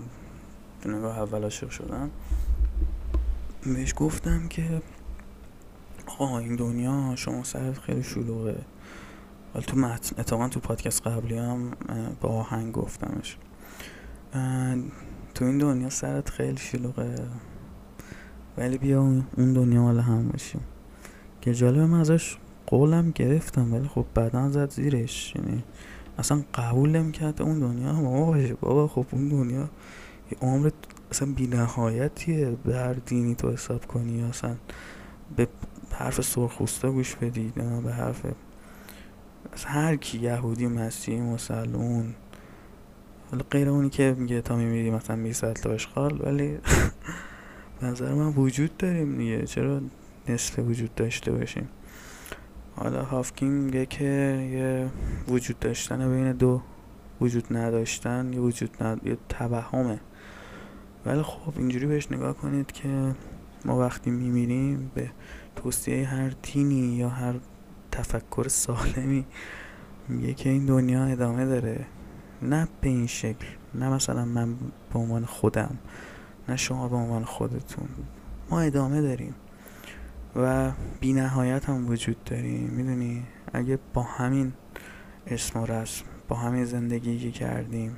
تو 0.80 0.90
نگاه 0.90 1.18
اول 1.18 1.42
عاشق 1.42 1.70
شدم 1.70 2.10
بهش 3.62 3.94
گفتم 3.96 4.48
که 4.48 4.82
آقا 6.06 6.38
این 6.38 6.56
دنیا 6.56 7.12
شما 7.16 7.44
سرت 7.44 7.78
خیلی 7.78 8.02
شلوغه. 8.02 8.58
حالا 9.56 9.66
تو 9.66 9.76
متن 9.76 10.20
اتفاقا 10.20 10.48
تو 10.48 10.60
پادکست 10.60 11.06
قبلی 11.06 11.38
هم 11.38 11.70
با 12.20 12.28
آهنگ 12.28 12.72
گفتمش. 12.72 13.36
تو 15.34 15.44
این 15.44 15.58
دنیا 15.58 15.90
سرت 15.90 16.30
خیلی 16.30 16.56
شلوغه. 16.56 17.14
ولی 18.58 18.78
بیا 18.78 19.00
اون 19.00 19.52
دنیا 19.52 19.82
مال 19.82 20.00
هم 20.00 20.28
باشیم. 20.28 20.60
که 21.40 21.54
جالب 21.54 21.78
من 21.78 22.00
ازش 22.00 22.36
قولم 22.66 23.10
گرفتم 23.10 23.74
ولی 23.74 23.88
خب 23.88 24.06
بعدا 24.14 24.50
زد 24.50 24.70
زیرش. 24.70 25.36
یعنی 25.36 25.64
اصلا 26.18 26.42
قبول 26.54 27.10
کرد 27.10 27.42
اون 27.42 27.58
دنیا. 27.58 27.92
ما 27.92 28.26
باشه 28.26 28.54
بابا 28.54 28.88
خب 28.88 29.06
اون 29.12 29.28
دنیا. 29.28 29.70
یه 30.32 30.38
عمر 30.40 30.70
اصلا 31.10 31.32
بی 31.32 31.46
نهایتیه 31.46 32.50
بر 32.50 32.92
دینی 32.92 33.34
تو 33.34 33.52
حساب 33.52 33.86
کنی. 33.86 34.22
اصلا 34.22 34.56
به 35.36 35.48
حرف 35.92 36.20
سرخوسته 36.20 36.90
گوش 36.90 37.14
بدید 37.14 37.54
به 37.54 37.92
حرف 37.92 38.26
هر 39.64 39.96
کی 39.96 40.18
یهودی 40.18 40.66
مسیحی 40.66 41.20
مسلمون 41.20 42.14
حالا 43.30 43.44
غیر 43.50 43.68
اونی 43.68 43.90
که 43.90 44.14
میگه 44.18 44.40
تا 44.40 44.56
میمیری 44.56 44.90
مثلا 44.90 45.16
می 45.16 45.32
تا 45.32 45.70
اشغال 45.70 46.20
ولی 46.24 46.58
نظر 47.82 48.14
من 48.14 48.26
وجود 48.26 48.76
داریم 48.76 49.18
دیگه. 49.18 49.46
چرا 49.46 49.80
نصف 50.28 50.58
وجود 50.58 50.94
داشته 50.94 51.32
باشیم؟ 51.32 51.68
حالا 52.76 53.02
هافکینگ 53.02 53.64
میگه 53.64 53.86
که 53.86 54.04
یه 54.52 54.90
وجود 55.28 55.58
داشتن 55.58 56.10
بین 56.10 56.32
دو 56.32 56.62
وجود 57.20 57.56
نداشتن 57.56 58.32
یه 58.32 58.40
وجود 58.40 58.82
ند... 58.82 59.06
یه 59.06 59.16
توهمه. 59.28 60.00
ولی 61.06 61.22
خب 61.22 61.52
اینجوری 61.56 61.86
بهش 61.86 62.12
نگاه 62.12 62.34
کنید 62.34 62.72
که 62.72 63.14
ما 63.64 63.78
وقتی 63.78 64.10
میمیریم 64.10 64.90
به 64.94 65.10
توصیه 65.56 66.08
هر 66.08 66.30
تینی 66.42 66.96
یا 66.96 67.08
هر 67.08 67.34
تفکر 67.96 68.48
سالمی. 68.48 69.26
میگه 70.08 70.34
که 70.34 70.48
این 70.48 70.66
دنیا 70.66 71.04
ادامه 71.04 71.46
داره. 71.46 71.86
نه 72.42 72.68
به 72.80 72.88
این 72.88 73.06
شکل. 73.06 73.46
نه 73.74 73.88
مثلا 73.88 74.24
من 74.24 74.54
به 74.92 74.98
عنوان 74.98 75.24
خودم. 75.24 75.78
نه 76.48 76.56
شما 76.56 76.88
به 76.88 76.96
عنوان 76.96 77.24
خودتون. 77.24 77.88
ما 78.50 78.60
ادامه 78.60 79.02
داریم. 79.02 79.34
و 80.36 80.72
بی 81.00 81.12
نهایت 81.12 81.68
هم 81.68 81.88
وجود 81.88 82.24
داریم 82.24 82.70
می‌دونی؟ 82.70 83.22
اگه 83.52 83.78
با 83.94 84.02
همین 84.02 84.52
اسم 85.26 85.60
و 85.60 85.66
رسم 85.66 86.04
با 86.28 86.36
همین 86.36 86.64
زندگی 86.64 87.18
که 87.18 87.30
کردیم 87.30 87.96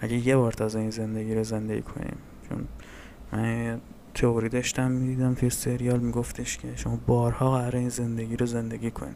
اگه 0.00 0.26
یه 0.26 0.36
بار 0.36 0.52
تازه 0.52 0.78
این 0.78 0.90
زندگی 0.90 1.34
رو 1.34 1.44
زندگی 1.44 1.82
کنیم 1.82 2.16
چون 2.48 2.68
من 3.32 3.80
تئوری 4.14 4.48
داشتم 4.48 4.90
می‌دیدم 4.90 5.34
توی 5.34 5.50
سریال 5.50 6.00
میگفتش 6.00 6.58
که 6.58 6.76
شما 6.76 6.98
بارها 7.06 7.50
قراره 7.50 7.78
این 7.78 7.88
زندگی 7.88 8.36
رو 8.36 8.46
زندگی 8.46 8.90
کنی. 8.90 9.14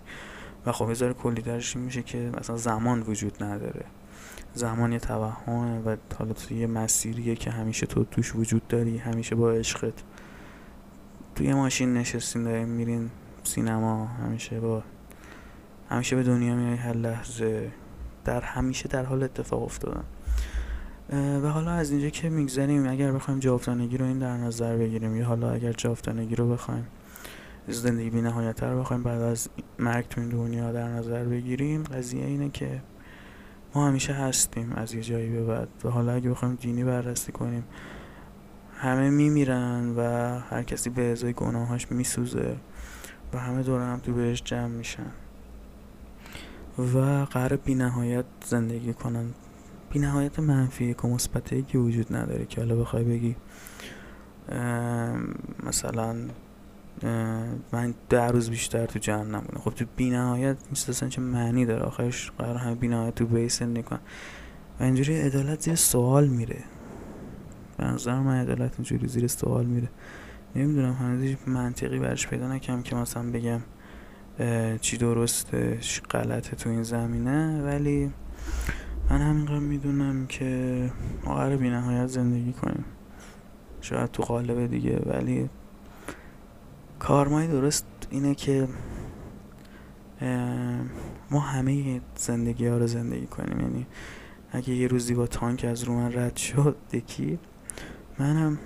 و 0.66 0.72
خب 0.72 1.02
یه 1.02 1.12
کلی 1.12 1.42
درش 1.42 1.76
میشه 1.76 2.02
که 2.02 2.30
مثلا 2.38 2.56
زمان 2.56 3.02
وجود 3.02 3.42
نداره. 3.42 3.84
زمان 4.54 4.92
یه 4.92 4.98
توهمه 4.98 5.80
و 5.80 5.96
حالا 6.18 6.32
توی 6.32 6.56
یه 6.56 6.66
مسیریه 6.66 7.34
که 7.34 7.50
همیشه 7.50 7.86
تو 7.86 8.04
توش 8.04 8.34
وجود 8.34 8.68
داری 8.68 8.98
همیشه 8.98 9.34
با 9.34 9.50
عشقت. 9.50 10.02
توی 11.34 11.54
ماشین 11.54 11.94
نشستین 11.94 12.44
داریم 12.44 12.68
میرین 12.68 13.10
سینما 13.44 14.06
همیشه 14.06 14.60
با 14.60 14.82
همیشه 15.90 16.16
به 16.16 16.22
دنیا 16.22 16.54
میای 16.54 16.76
هر 16.76 16.96
لحظه. 16.96 17.70
در 18.24 18.40
همیشه 18.40 18.88
در 18.88 19.04
حال 19.04 19.22
اتفاق 19.22 19.62
افتادن. 19.62 20.04
و 21.12 21.48
حالا 21.48 21.70
از 21.70 21.90
اینجا 21.90 22.08
که 22.08 22.28
میگذریم 22.28 22.88
اگر 22.88 23.12
بخوایم 23.12 23.40
جاودانگی 23.40 23.96
رو 23.96 24.06
این 24.06 24.18
در 24.18 24.36
نظر 24.36 24.76
بگیریم 24.76 25.16
یا 25.16 25.26
حالا 25.26 25.50
اگر 25.50 25.72
جاودانگی 25.72 26.34
رو 26.34 26.52
بخوایم 26.52 26.86
زندگی 27.68 28.10
بی 28.10 28.20
نهایت 28.22 28.62
رو 28.62 28.80
بخوایم 28.80 29.02
بعد 29.02 29.20
از 29.20 29.48
مرگ 29.78 30.08
تو 30.08 30.20
این 30.20 30.30
دنیا 30.30 30.72
در 30.72 30.88
نظر 30.88 31.24
بگیریم 31.24 31.82
قضیه 31.82 32.24
اینه 32.24 32.48
که 32.48 32.82
ما 33.74 33.88
همیشه 33.88 34.12
هستیم 34.12 34.72
از 34.72 34.94
یه 34.94 35.02
جایی 35.02 35.30
به 35.30 35.44
بعد. 35.44 35.68
و 35.84 35.88
حالا 35.88 36.12
اگه 36.12 36.30
بخوایم 36.30 36.54
دینی 36.54 36.84
بررسی 36.84 37.32
کنیم 37.32 37.64
همه 38.76 39.10
میمیرن 39.10 39.94
و 39.96 40.02
هر 40.38 40.62
کسی 40.62 40.90
به 40.90 41.12
ازای 41.12 41.32
گناهاش 41.32 41.90
میسوزه 41.90 42.56
و 43.32 43.38
همه 43.38 43.62
دور 43.62 43.80
هم 43.80 43.98
تو 43.98 44.12
بهش 44.12 44.42
جمع 44.42 44.66
میشن. 44.66 45.10
و 46.78 47.24
قرار 47.24 47.56
بی 47.56 47.74
نهایت 47.74 48.24
زندگی 48.44 48.92
کنن. 48.92 49.34
بی 49.90 49.98
نهایت 49.98 50.38
منفی 50.38 50.94
که 50.94 51.62
که 51.62 51.78
وجود 51.78 52.16
نداره 52.16 52.46
که 52.46 52.60
حالا 52.60 52.76
بخوای 52.76 53.04
بگی 53.04 53.36
مثلا 55.66 56.16
من 57.72 57.94
ده 58.08 58.28
روز 58.28 58.50
بیشتر 58.50 58.86
تو 58.86 58.98
جهنم 58.98 59.40
بودم 59.40 59.60
خب 59.60 59.70
تو 59.70 59.84
بی 59.96 60.10
نهایت 60.10 60.56
نیست 60.70 61.08
چه 61.08 61.20
معنی 61.20 61.66
داره؟ 61.66 61.82
آخرش 61.82 62.32
قرار 62.38 62.56
همه 62.56 62.74
بی 62.74 62.88
نهایت 62.88 63.14
تو 63.14 63.26
بیس 63.26 63.62
نکن 63.62 63.98
و 64.80 64.82
اینجوری 64.82 65.20
عدالت 65.20 65.60
زیر 65.60 65.74
سوال 65.74 66.28
میره. 66.28 66.64
به 67.78 67.84
نظر 67.84 68.18
من 68.18 68.40
عدالت 68.40 68.74
اینجوری 68.78 69.08
زیر 69.08 69.26
سوال 69.26 69.66
میره. 69.66 69.88
نمی‌دونم 70.56 70.92
هنوز 70.92 71.36
منطقی 71.46 71.98
برش 71.98 72.28
پیدا 72.28 72.48
نکم 72.48 72.82
که 72.82 72.96
مثلا 72.96 73.30
بگم 73.30 73.60
چی 74.80 74.96
درسته 74.96 75.78
غلطه 76.10 76.56
تو 76.56 76.70
این 76.70 76.82
زمینه. 76.82 77.62
ولی 77.62 78.12
من 79.10 79.20
همینقدر 79.20 79.58
می‌دونم 79.58 80.26
که 80.26 80.90
ما 81.24 81.34
قرار 81.34 81.56
بی 81.56 81.70
نهایت 81.70 82.06
زندگی 82.06 82.52
کنیم. 82.52 82.84
شاید 83.80 84.10
تو 84.10 84.22
قالب 84.22 84.66
دیگه 84.66 85.02
ولی 85.06 85.50
کارمای 86.98 87.46
درست 87.46 87.86
اینه 88.10 88.34
که 88.34 88.68
ما 91.30 91.40
همه 91.40 92.00
زندگی 92.16 92.66
ها 92.66 92.78
رو 92.78 92.86
زندگی 92.86 93.26
کنیم. 93.26 93.60
یعنی 93.60 93.86
اگه 94.52 94.70
یه 94.74 94.86
روزی 94.86 95.14
با 95.14 95.26
تانک 95.26 95.64
از 95.64 95.82
رو 95.82 95.94
من 95.94 96.12
رد 96.12 96.36
شد 96.36 96.76
یکی 96.92 97.38
منم 98.18 98.58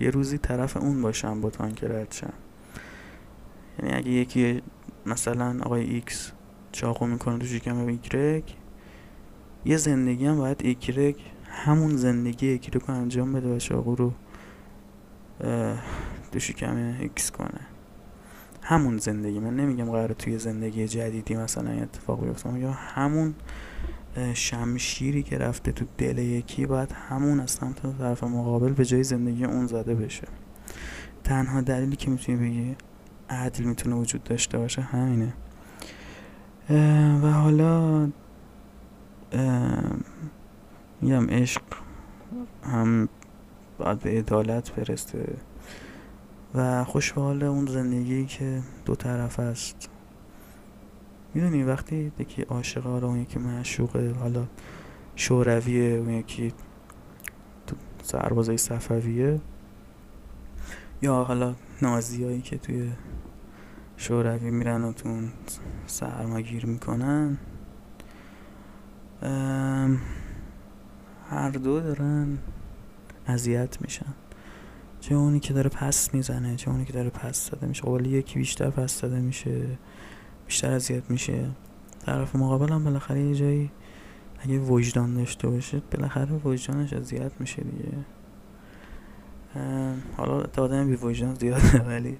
یه 0.00 0.10
روزی 0.10 0.38
طرف 0.38 0.76
اون 0.76 1.02
باشم 1.02 1.40
با 1.40 1.50
تانک 1.50 1.84
رد 1.84 2.12
شم. 2.12 2.32
یعنی 3.78 3.94
اگه 3.94 4.10
یکی 4.10 4.62
مثلا 5.06 5.60
آقای 5.62 5.84
ایکس 5.84 6.32
چاقو 6.72 7.06
می‌کنه 7.06 7.38
تو 7.38 7.46
شکم 7.46 7.86
ایگرگ 7.86 8.44
یه 9.66 9.76
زندگی 9.76 10.26
هم 10.26 10.36
باید 10.36 10.60
ایگرگ 10.64 11.16
همون 11.48 11.96
زندگی 11.96 12.48
ایگرگ 12.48 12.82
رو 12.88 12.94
انجام 12.94 13.32
بده 13.32 13.56
و 13.56 13.58
چاقو 13.58 13.94
رو 13.94 14.12
تو 16.32 16.38
شکم 16.38 16.76
ایکس 17.00 17.30
کنه. 17.30 17.60
همون 18.62 18.98
زندگی 18.98 19.38
من 19.38 19.56
نمیگم 19.56 19.84
قرار 19.84 20.12
توی 20.12 20.38
زندگی 20.38 20.88
جدیدی 20.88 21.36
مثلا 21.36 21.70
اتفاق 21.70 22.24
بیفته 22.24 22.50
میگم 22.50 22.72
همون 22.76 23.34
شمشیری 24.34 25.22
که 25.22 25.38
رفته 25.38 25.72
تو 25.72 25.84
دل 25.98 26.18
یکی 26.18 26.66
باید 26.66 26.92
همون 26.92 27.40
از 27.40 27.50
سمت 27.50 27.98
طرف 27.98 28.24
مقابل 28.24 28.72
به 28.72 28.84
جای 28.84 29.02
زندگی 29.02 29.44
اون 29.44 29.66
زده 29.66 29.94
بشه. 29.94 30.28
تنها 31.24 31.60
دلیلی 31.60 31.96
که 31.96 32.10
می‌تونی 32.10 32.38
بگی 32.38 32.76
عدل 33.30 33.64
می‌تونه 33.64 33.96
وجود 33.96 34.24
داشته 34.24 34.58
باشه 34.58 34.82
همینه. 34.82 35.32
و 37.22 37.32
حالا 37.32 38.08
میگم 41.00 41.30
عشق 41.30 41.62
هم 42.62 43.08
باید 43.78 43.98
به 43.98 44.10
عدالت 44.10 44.72
برسته 44.72 45.36
و 46.54 46.84
خوشحال 46.84 47.42
اون 47.42 47.66
زندگی 47.66 48.26
که 48.26 48.62
دو 48.84 48.94
طرف 48.94 49.40
است. 49.40 49.90
می‌دونی 51.34 51.62
وقتی 51.62 52.12
یکی 52.18 52.42
عاشق 52.42 52.86
اون 52.86 53.18
یکی 53.18 53.38
معشوقه 53.38 54.14
حالا 54.20 54.46
شورویه 55.16 55.96
اون 55.96 56.10
یکی 56.10 56.52
سربازای 58.02 58.56
صفویه 58.56 59.40
یا 61.02 61.14
حالا 61.14 61.54
نازیایی 61.82 62.40
که 62.40 62.58
توی 62.58 62.92
شوروی 63.96 64.50
میرن 64.50 64.84
و 64.84 64.92
تو 64.92 65.20
سرماگیر 65.86 66.66
می‌کنن 66.66 67.38
هر 71.30 71.50
دو 71.50 71.80
دارن 71.80 72.38
اذیت 73.26 73.82
میشن. 73.82 74.14
چه 75.00 75.14
اونی 75.14 75.40
که 75.40 75.54
داره 75.54 75.70
پس 75.70 76.14
می‌زنه 76.14 76.56
چه 76.56 76.70
اونی 76.70 76.84
که 76.84 76.92
داره 76.92 77.10
پس 77.10 77.50
زده 77.50 77.66
میشه. 77.66 77.82
خب 77.82 78.06
یکی 78.06 78.38
بیشتر 78.38 78.70
پس 78.70 79.00
زده 79.00 79.20
میشه 79.20 79.66
بیشتر 80.46 80.72
اذیت 80.72 81.10
میشه. 81.10 81.50
طرف 82.06 82.36
مقابل 82.36 82.72
هم 82.72 82.84
بالاخره 82.84 83.20
یه 83.20 83.34
جایی 83.34 83.70
اگه 84.40 84.58
وجدان 84.58 85.14
داشته 85.14 85.48
باشه 85.48 85.82
بالاخره 85.92 86.32
وجدانش 86.44 86.92
اذیت 86.92 87.32
میشه 87.40 87.62
دیگه. 87.62 87.92
حالا 90.16 90.46
آدم 90.56 90.86
بی 90.86 90.96
وجدان 90.96 91.34
زیاده 91.34 91.78
ولی 91.78 92.18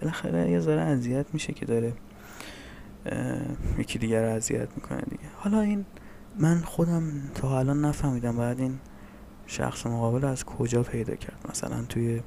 بالاخره 0.00 0.50
یه 0.50 0.60
ذره 0.60 0.80
اذیت 0.80 1.26
میشه 1.32 1.52
که 1.52 1.66
داره 1.66 1.92
یکی 3.78 3.98
دیگر 3.98 4.22
رو 4.22 4.36
اذیت 4.36 4.68
می‌کنه 4.76 5.00
دیگه. 5.10 5.24
حالا 5.36 5.60
این 5.60 5.84
من 6.38 6.60
خودم 6.60 7.02
تا 7.34 7.58
الان 7.58 7.84
نفهمیدم 7.84 8.36
بعد 8.36 8.60
این 8.60 8.78
شخص 9.46 9.86
مقابل 9.86 10.24
از 10.24 10.44
کجا 10.44 10.82
پیدا 10.82 11.14
کرد. 11.14 11.46
مثلا 11.50 11.82
توی 11.82 12.22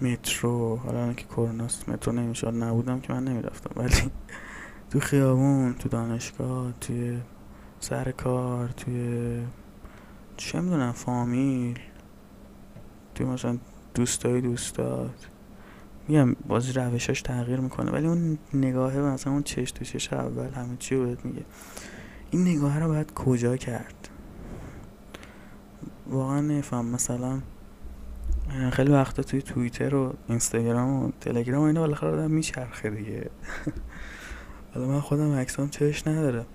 مترو 0.00 0.76
حالا 0.76 1.12
که 1.12 1.24
کروناست 1.24 1.88
مترو 1.88 2.12
نمیشه 2.12 2.50
نبودم 2.50 3.00
که 3.00 3.12
من 3.12 3.24
نمی‌رفتم. 3.24 3.70
ولی 3.76 4.10
تو 4.90 5.00
خیابون 5.00 5.74
تو 5.74 5.88
دانشگاه 5.88 6.72
توی 6.80 7.18
سر 7.80 8.10
کار 8.10 8.68
توی 8.68 9.42
چه 10.36 10.60
می‌دونم 10.60 10.92
فامیل 10.92 11.78
توی 13.14 13.26
مثلا 13.26 13.58
دوستای 13.94 14.40
دوستات. 14.40 15.26
میگم 16.08 16.34
بازی 16.34 16.72
روشاش 16.72 17.22
تغییر 17.22 17.60
می‌کنه. 17.60 17.90
ولی 17.90 18.06
اون 18.06 18.38
نگاهه 18.54 18.98
مثلا 18.98 19.32
اون 19.32 19.42
چش 19.42 19.72
تو 19.72 19.84
چش 19.84 20.12
اول 20.12 20.48
همه 20.48 20.76
چی 20.78 20.96
بهت 20.96 21.24
میگه. 21.24 21.44
این 22.30 22.48
نگاه 22.48 22.78
رو 22.78 22.88
باید 22.88 23.14
کجا 23.14 23.56
کرد؟ 23.56 24.08
واقعا 26.06 26.40
نفهم 26.40 26.86
مثلا 26.86 27.40
خیلی 28.72 28.92
وقتا 28.92 29.22
توی 29.22 29.42
توییتر 29.42 29.94
و 29.94 30.14
اینستاگرام 30.28 31.04
و 31.04 31.10
تلگرام 31.20 31.62
و 31.62 31.66
اینا 31.66 31.80
بالاخره 31.80 32.10
آدم 32.10 32.30
میچرخه 32.30 32.90
دیگه. 32.90 33.30
حالا 34.74 34.86
من 34.86 35.00
خودم 35.00 35.32
عکسام 35.32 35.68
چش 35.68 36.06
نداره. 36.06 36.46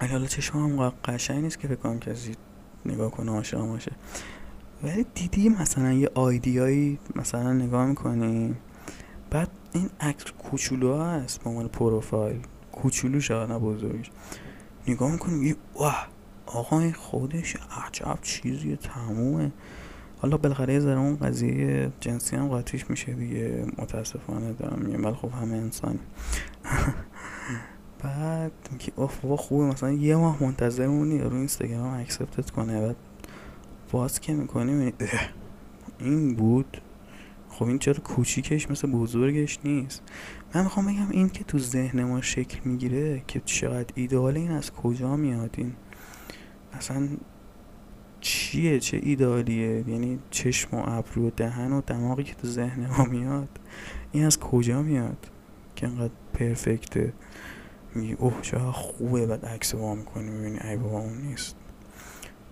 ولی 0.00 0.10
حالا 0.10 0.26
چشم 0.26 0.58
هم 0.58 0.92
قشنگ 1.04 1.42
نیست 1.42 1.58
که 1.58 1.68
فکر 1.68 1.98
کسی 1.98 2.36
نگاه 2.86 3.10
کنه 3.10 3.32
عاشق 3.32 3.58
باشه. 3.58 3.92
ولی 4.82 5.06
دیدی 5.14 5.48
مثلا 5.48 5.92
یه 5.92 6.10
آیدیایی 6.14 6.98
مثلا 7.16 7.52
نگاه 7.52 7.86
می‌کنی؟ 7.86 8.54
بعد 9.30 9.50
این 9.72 9.90
عکس 10.00 10.24
کوچولو 10.24 10.96
هست 10.96 11.42
به 11.42 11.50
عنوان 11.50 11.68
پروفایل. 11.68 12.40
کوچولو 12.72 13.20
شده 13.20 13.46
نه 13.46 13.58
بزرگش. 13.58 14.10
نگاه 14.88 15.12
می‌کنی 15.12 15.34
میگی 15.34 15.56
واه 15.74 16.08
آقا 16.46 16.80
این 16.80 16.92
خودش 16.92 17.56
عجب 17.86 18.18
چیزی 18.22 18.76
تمومه. 18.76 19.52
حالا 20.18 20.36
بالاخره 20.36 20.80
ذره 20.80 20.98
اون 20.98 21.16
قضیه 21.16 21.92
جنسی 22.00 22.36
هم 22.36 22.48
قاطیش 22.48 22.90
میشه 22.90 23.12
دیگه. 23.12 23.66
متاسفانه 23.78 24.52
دارم 24.52 24.78
میگم 24.78 25.04
ولی 25.04 25.14
خب 25.14 25.30
همه 25.42 25.56
انسان 25.56 25.98
بعد 28.02 28.52
میگی 28.72 28.92
اوف 28.96 29.20
بابا 29.20 29.36
خوبه. 29.36 29.64
مثلا 29.64 29.92
یه 29.92 30.16
ماه 30.16 30.42
منتظر 30.42 30.86
مونی 30.86 31.18
رو 31.18 31.36
اینستاگرام 31.36 32.00
اکسپتت 32.00 32.50
کنه. 32.50 32.80
بعد 32.80 32.96
باز 33.92 34.20
که 34.20 34.32
می‌کنی 34.32 34.92
این 35.98 36.34
بود؟ 36.34 36.80
خب 37.54 37.64
این 37.64 37.78
چرا 37.78 37.94
کوچیکش 37.94 38.70
مثل 38.70 38.90
بزرگش 38.90 39.58
نیست؟ 39.64 40.02
من 40.54 40.62
می‌خوام 40.62 40.86
بگم 40.86 41.10
این 41.10 41.28
که 41.28 41.44
تو 41.44 41.58
ذهن 41.58 42.04
ما 42.04 42.20
شکل 42.20 42.58
می‌گیره 42.64 43.22
که 43.26 43.40
چقدر 43.44 43.90
ایدئال 43.94 44.36
این 44.36 44.50
از 44.50 44.72
کجا 44.72 45.16
میاد؟ 45.16 45.54
این 45.58 45.72
اصلا 46.72 47.08
چیه؟ 48.20 48.80
چه 48.80 49.00
ایدالیه 49.02 49.84
یعنی 49.88 50.18
چشم 50.30 50.76
و 50.76 50.82
ابرو 50.86 51.26
و 51.26 51.30
دهن 51.36 51.72
و 51.72 51.80
دماغی 51.80 52.22
که 52.22 52.34
تو 52.34 52.48
ذهن 52.48 52.86
ما 52.86 53.04
میاد 53.04 53.48
این 54.12 54.24
از 54.24 54.40
کجا 54.40 54.82
میاد 54.82 55.26
که 55.76 55.86
انقدر 55.86 56.12
پرفکته؟ 56.32 57.12
میگی 57.94 58.12
اوه 58.12 58.40
چه 58.42 58.58
خوبه 58.58 59.26
بعد 59.26 59.46
عکس 59.46 59.74
با 59.74 59.94
می‌کنی 59.94 60.30
می‌بینی 60.30 60.58
ای 60.58 60.76
بابا 60.76 60.98
اون 60.98 61.16
نیست. 61.18 61.56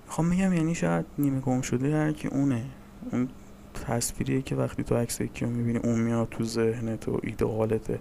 می‌خوام 0.06 0.26
میگم 0.26 0.52
یعنی 0.52 0.74
شاید 0.74 1.06
نیمه 1.18 1.40
گم 1.40 1.60
شده 1.60 1.96
هر 1.96 2.12
کی 2.12 2.28
اونه. 2.28 2.64
اون 3.12 3.28
تصویریه 3.74 4.42
که 4.42 4.56
وقتی 4.56 4.82
تو 4.82 4.94
عکس 4.94 5.20
یکی 5.20 5.44
می‌بینی 5.44 5.78
اون 5.78 6.00
میاد 6.00 6.28
تو 6.28 6.44
ذهنت 6.44 7.08
و 7.08 7.20
ایدئالته 7.22 7.98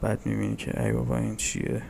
بعد 0.00 0.26
می‌بینی 0.26 0.56
که 0.56 0.84
ای 0.84 0.92
بابا 0.92 1.16
این 1.16 1.36
چیه؟ 1.36 1.82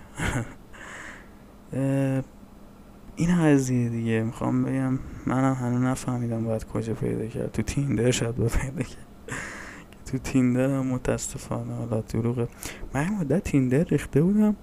این 3.17 3.43
قضیه 3.43 3.89
دیگه. 3.89 4.23
می‌خوام 4.23 4.63
بگم 4.63 4.99
منم 5.27 5.55
هنوز 5.55 5.83
نفهمیدم 5.83 6.45
باید 6.45 6.65
کجا 6.65 6.95
پیدا 6.95 7.27
کرد. 7.27 7.53
تو 7.53 7.63
تیندر 7.63 8.11
شاید 8.11 8.37
باید 8.37 8.53
پیدا 8.53 8.83
کرد. 8.83 9.07
تو 10.07 10.19
تیندر 10.19 10.71
هم 10.71 10.87
متاسفانه. 10.87 11.75
حالا 11.75 12.01
دروغه. 12.01 12.49
من 12.95 13.01
این 13.01 13.19
مدت 13.19 13.45
تیندر 13.45 13.85
ریخته 13.85 14.23
بودم. 14.23 14.57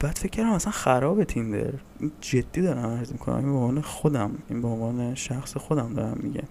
بعد 0.00 0.16
فکر 0.18 0.30
کردم 0.30 0.50
اصلا 0.50 0.72
خراب 0.72 1.24
تیندر. 1.24 1.72
جدی 2.20 2.62
دارم 2.62 2.90
عرض 2.90 3.12
می‌کنم. 3.12 3.36
این 3.36 3.52
به 3.52 3.58
عنوان 3.58 3.80
خودم. 3.80 4.30
این 4.48 4.62
به 4.62 4.68
عنوان 4.68 5.14
شخص 5.14 5.56
خودم 5.56 5.94
دارم 5.94 6.18
میگم. 6.22 6.48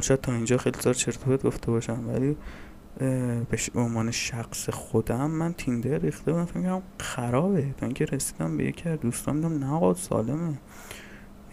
شاید 0.00 0.20
تا 0.20 0.32
اینجا 0.32 0.56
خیلی 0.56 0.80
زار 0.80 0.94
چرت 0.94 1.42
گفته 1.46 1.70
باشم 1.70 2.08
ولی 2.08 2.36
به 3.74 3.80
عنوان 3.80 4.10
شخص 4.10 4.70
خودم 4.70 5.30
من 5.30 5.52
تیندر 5.52 5.98
ریخته 5.98 6.32
بودم. 6.32 6.44
فکر 6.44 6.80
خرابه. 6.98 7.74
تا 7.76 7.86
اینکه 7.86 8.04
رسیدم 8.04 8.56
به 8.56 8.64
یکی 8.64 8.88
از 8.88 9.00
دوستان 9.00 9.36
میدم 9.36 9.58
نه 9.58 9.72
آقا 9.72 9.94
سالمه. 9.94 10.58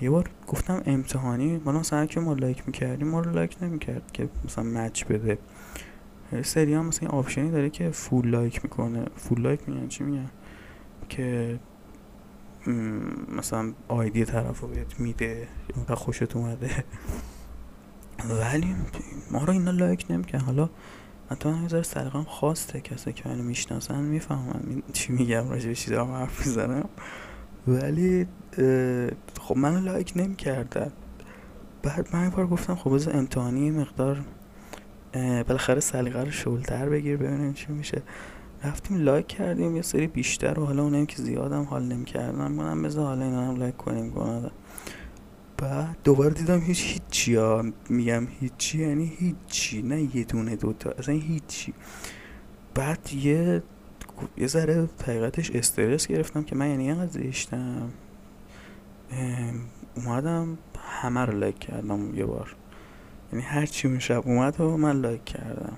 یه 0.01 0.09
بار 0.09 0.29
گفتم 0.47 0.81
امتحانی. 0.85 1.61
ما 1.65 1.71
مثلا 1.71 2.05
که 2.05 2.19
ما 2.19 2.33
لایک 2.33 2.63
می‌کردیم 2.67 3.07
ما 3.07 3.19
رو 3.19 3.31
لایک 3.31 3.57
نمی‌کرد 3.61 4.11
که 4.11 4.29
مثلا 4.45 4.63
مچ 4.63 5.03
بده. 5.03 5.37
سری 6.43 6.73
هم 6.73 6.85
مثلا 6.85 7.09
این 7.09 7.19
آپشنی 7.19 7.51
داره 7.51 7.69
که 7.69 7.89
فول 7.89 8.27
لایک 8.27 8.63
می‌کنه. 8.63 9.05
فول 9.15 9.41
لایک 9.41 9.69
میگن 9.69 9.87
چی 9.87 10.03
میگن؟ 10.03 10.29
که 11.09 11.59
مثلا 13.37 13.73
آیدی 13.87 14.25
طرف 14.25 14.59
رو 14.59 14.67
بهت 14.67 14.99
میده. 14.99 15.47
خوشت 15.89 16.35
اومده. 16.35 16.83
ولی 18.29 18.75
ما 19.31 19.43
رو 19.43 19.53
اینا 19.53 19.71
لایک 19.71 20.05
نمیکن 20.09 20.39
حالا 20.39 20.69
حتی 21.31 21.49
من 21.49 21.67
یه 21.71 21.81
سرقم 21.81 22.23
خواسته 22.23 22.81
کسی 22.81 23.13
که 23.13 23.29
منو 23.29 23.43
می‌شناسن 23.43 24.01
می‌فهمن 24.01 24.83
چی 24.93 25.13
میگم 25.13 25.49
راجع 25.49 25.67
به 25.67 25.75
چیزا 25.75 26.05
حرف 26.05 26.39
می‌زنم. 26.47 26.89
ولی 27.67 28.27
خب 29.41 29.57
منو 29.57 29.79
لایک 29.79 30.13
نمی‌کردن. 30.15 30.91
بعد 31.83 32.07
من 32.13 32.29
بار 32.29 32.47
گفتم 32.47 32.75
خب 32.75 32.95
بذار 32.95 33.17
امتحانی 33.17 33.71
مقدار 33.71 34.21
بالاخره 35.47 35.79
سلیقه 35.79 36.23
رو 36.23 36.31
شلتر 36.31 36.89
بگیر 36.89 37.17
ببینیم 37.17 37.53
چی 37.53 37.71
میشه. 37.71 38.01
رفتیم 38.63 38.97
لایک 38.97 39.27
کردیم 39.27 39.75
یه 39.75 39.81
سری 39.81 40.07
بیشتر 40.07 40.59
و 40.59 40.65
حالا 40.65 40.83
اونایی 40.83 41.05
که 41.05 41.21
زیادم 41.21 41.63
حال 41.63 41.83
نمی‌کردن 41.83 42.51
منم 42.51 42.81
بذار 42.81 43.05
حالا 43.05 43.25
اینا 43.25 43.47
هم 43.47 43.55
لایک 43.55 43.77
کنیم 43.77 44.11
کنم 44.11 44.51
بعد 45.57 45.97
دوباره 46.03 46.33
دیدم 46.33 46.59
هیچ 46.59 46.83
هیچی 46.83 47.35
ها. 47.35 47.65
میگم 47.89 48.27
هیچی 48.39 48.87
یعنی 48.87 49.13
هیچی 49.19 49.81
نه 49.81 50.15
یه 50.15 50.23
دونه 50.23 50.55
دوتا 50.55 50.91
اصلا 50.91 51.15
هیچی. 51.15 51.73
بعد 52.73 53.13
یه 53.13 53.63
یه 54.37 54.47
ذره 54.47 54.89
حقیقتش 55.03 55.51
استرس 55.51 56.07
گرفتم 56.07 56.43
که 56.43 56.55
من 56.55 56.69
یعنی 56.69 56.83
اینقدر 56.83 57.11
زشتم. 57.11 57.89
اومدم 59.95 60.57
همه 60.79 61.21
رو 61.21 61.39
لایک 61.39 61.59
کردم 61.59 62.15
یه 62.15 62.25
بار. 62.25 62.55
یعنی 63.33 63.45
هر 63.45 63.65
چی 63.65 63.87
اون 63.87 63.99
شب 63.99 64.21
اومد 64.25 64.61
و 64.61 64.77
من 64.77 65.01
لایک 65.01 65.25
کردم. 65.25 65.77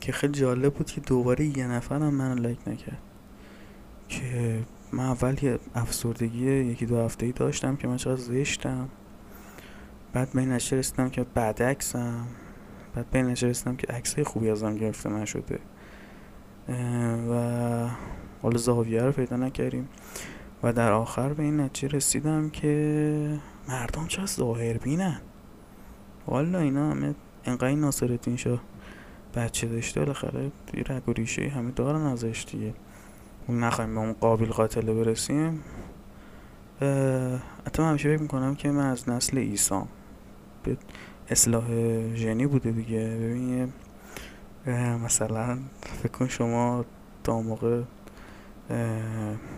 که 0.00 0.12
خیلی 0.12 0.32
جالب 0.32 0.74
بود 0.74 0.90
که 0.90 1.00
دوباره 1.00 1.58
یه 1.58 1.66
نفرم 1.66 2.14
من 2.14 2.38
لایک 2.38 2.58
نکرد. 2.68 3.02
که 4.08 4.62
من 4.94 5.04
اول 5.04 5.36
یه 5.42 5.58
افسردگی 5.74 6.50
یکی 6.50 6.86
دو 6.86 7.00
هفته 7.00 7.26
ای 7.26 7.32
داشتم 7.32 7.76
که 7.76 7.88
من 7.88 7.96
چقدر 7.96 8.20
زشتم. 8.20 8.88
بعد 10.12 10.32
به 10.32 10.40
این 10.40 10.52
رسیدم 10.52 11.10
که 11.10 11.26
بعد 11.34 11.62
عکسم. 11.62 12.26
بعد 12.94 13.10
به 13.10 13.18
این 13.18 13.28
رسیدم 13.28 13.76
که 13.76 13.92
عکسای 13.92 14.24
خوبی 14.24 14.50
ازم 14.50 14.76
گرفته 14.76 15.10
نشده. 15.10 15.58
و 17.30 17.88
حالا 18.42 18.58
زاویه 18.58 19.02
رو 19.02 19.12
پیدا 19.12 19.36
نکردیم. 19.36 19.88
و 20.62 20.72
در 20.72 20.92
آخر 20.92 21.32
به 21.32 21.42
این 21.42 21.60
نتیجه 21.60 21.96
رسیدم 21.96 22.50
که 22.50 23.40
مردم 23.68 24.06
چه 24.06 24.26
ظاهر 24.26 24.78
بینن 24.78 25.20
والا 26.26 26.58
اینا 26.58 26.90
همه 26.90 27.14
انقدر 27.44 27.74
ناصرتین 27.74 28.36
شاه 28.36 28.60
بچه 29.34 29.66
داشته 29.66 30.00
بالاخره 30.00 30.52
رگ 30.88 31.08
و 31.08 31.12
ریشه 31.12 31.48
همه 31.48 31.70
دارن 31.70 32.00
ازش 32.00 32.46
دیگه. 32.50 32.74
نخواهیم 33.48 33.94
به 33.94 34.00
اون 34.00 34.12
قابل 34.12 34.46
قاتله 34.46 34.94
برسیم. 34.94 35.60
حتی 37.66 37.82
من 37.82 37.88
همیشه 37.88 38.12
فکر 38.14 38.22
می‌کنم 38.22 38.54
که 38.54 38.70
من 38.70 38.86
از 38.86 39.08
نسل 39.08 39.38
ایسام 39.38 39.88
به 40.62 40.76
اصلاح 41.28 41.64
ژنی 42.14 42.46
بوده 42.46 42.70
دیگه. 42.70 42.98
ببین 42.98 43.72
مثلا 45.04 45.58
فکر 46.02 46.12
کن 46.12 46.28
شما 46.28 46.84
تا 47.24 47.40
موقع 47.40 47.82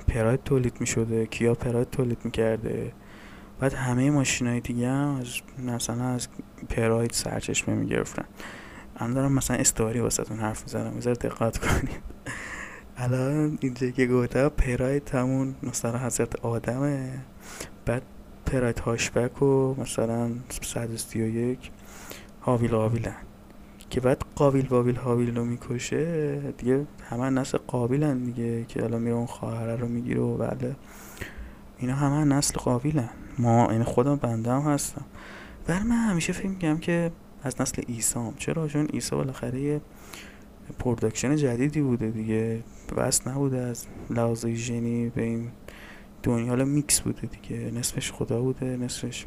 پراید 0.08 0.42
تولید 0.44 0.80
می 0.80 0.86
شده 0.86 1.26
کیا 1.26 1.54
پراید 1.54 1.90
تولید 1.90 2.18
می 2.24 2.30
کرده 2.30 2.92
بعد 3.60 3.74
همه 3.74 4.10
ماشین 4.10 4.46
های 4.46 4.60
دیگه 4.60 4.88
هم 4.88 5.16
از 5.20 5.34
مثلا 5.74 6.04
از 6.04 6.28
پراید 6.68 7.10
سرچشمه 7.10 7.74
می 7.74 7.86
گرفتن 7.86 8.24
من 9.00 9.14
دارم 9.14 9.32
مثلا 9.32 9.56
استواری 9.56 10.00
واسه 10.00 10.34
حرف 10.34 10.62
می‌زنم. 10.62 10.92
میذار 10.92 11.14
دقت 11.14 11.58
کنید 11.58 12.00
الان 12.98 13.58
اینجا 13.60 13.90
که 13.90 14.06
گفته 14.06 14.48
پراید 14.48 15.08
همون 15.08 15.54
مثلا 15.62 15.98
حضرت 15.98 16.40
آدمه. 16.40 17.12
بعد 17.86 18.02
پراید 18.46 18.78
هاشبک 18.78 19.42
و 19.42 19.74
مثلا 19.78 20.30
131 20.50 21.70
هابیل 22.40 22.70
قابیلن 22.70 23.16
که 23.90 24.00
بعد 24.00 24.22
قابیل 24.34 24.66
هابیل 24.66 24.96
هابیل 24.96 25.36
رو 25.36 25.44
می‌کشه 25.44 26.36
دیگه 26.58 26.86
همه 27.10 27.30
نسل 27.30 27.58
قابیلن 27.58 28.18
دیگه 28.18 28.64
که 28.64 28.84
الان 28.84 29.02
میره 29.02 29.16
اون 29.16 29.26
خواهره 29.26 29.76
رو 29.76 29.88
می‌گیره 29.88 30.20
و 30.20 30.36
بله. 30.36 30.76
اینا 31.78 31.94
همه 31.94 32.24
نسل 32.24 32.54
قابیلن. 32.58 33.08
ما 33.38 33.70
این 33.70 33.84
خودم 33.84 34.16
بنده 34.16 34.52
هم 34.52 34.60
هستم. 34.60 35.04
بر 35.66 35.82
من 35.82 35.96
همیشه 35.96 36.32
فکر 36.32 36.48
میگم 36.48 36.78
که 36.78 37.12
از 37.42 37.60
نسل 37.60 37.82
عیسام 37.86 38.34
چرا؟ 38.38 38.68
چون 38.68 38.88
عیسی 38.92 39.16
بالاخره 39.16 39.80
یه 40.70 40.76
production 40.78 41.36
جدیدی 41.36 41.80
بوده 41.80 42.10
دیگه. 42.10 42.62
وصل 42.96 43.26
نبوده 43.26 43.58
از 43.58 43.86
لحاظ 44.10 44.46
ژنی 44.46 45.08
به 45.08 45.22
این 45.22 45.50
دنیا. 46.22 46.64
میکس 46.64 47.00
بوده 47.00 47.26
دیگه. 47.26 47.70
نصفش 47.70 48.12
خدا 48.12 48.40
بوده 48.40 48.76
نصفش 48.76 49.26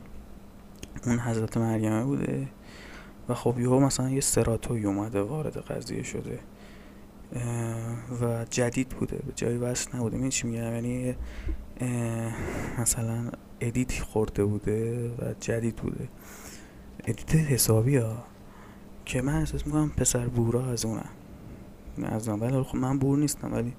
اون 1.06 1.20
حضرت 1.20 1.58
مریمه 1.58 2.04
بوده. 2.04 2.48
و 3.30 3.34
خب 3.34 3.60
یهو 3.60 3.80
مثلا 3.80 4.10
یه 4.10 4.22
سراتوی 4.22 4.86
اومده 4.86 5.22
وارد 5.22 5.58
قضیه 5.58 6.04
شده. 6.04 6.40
و 8.22 8.46
جدید 8.50 8.90
بوده. 8.90 9.18
به 9.18 9.34
جای 9.36 9.58
وصل 9.58 9.98
نبوده. 9.98 10.18
این 10.18 10.30
چی 10.30 10.48
میگم؟ 10.48 10.74
یعنی 10.74 11.16
مثلا 12.80 13.32
ادیت 13.60 14.00
خورده 14.02 14.46
بوده 14.46 15.10
و 15.10 15.34
جدید 15.40 15.76
بوده. 15.76 16.10
ادیت 17.06 17.36
حسابی 17.36 17.98
ها 17.98 18.24
که 19.06 19.22
من 19.22 19.36
احساس 19.36 19.66
می‌کنم 19.66 19.90
پسر 19.90 20.28
بورا 20.28 20.66
از 20.66 20.86
اونم. 20.86 21.10
از 22.04 22.28
ولی 22.28 22.64
خب 22.64 22.76
من 22.76 23.00
بور 23.00 23.18
نیستم 23.18 23.54
ولی 23.54 23.74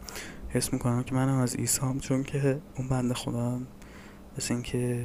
حس 0.48 0.72
می‌کنم 0.72 1.02
که 1.02 1.14
منم 1.14 1.38
از 1.38 1.56
ایسام 1.56 1.98
چون 1.98 2.22
که 2.22 2.60
اون 2.76 2.88
بنده 2.88 3.14
خدا 3.14 3.60
مثل 4.38 4.54
اینکه 4.54 5.04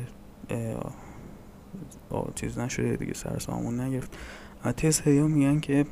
چیز 2.36 2.60
نشده 2.60 2.96
دیگه 2.96 3.14
سر 3.14 3.40
سامون 3.40 3.80
نگرفت. 3.80 4.18
حتی 4.64 4.92
سری 4.92 5.22
میگن 5.22 5.60
که 5.60 5.86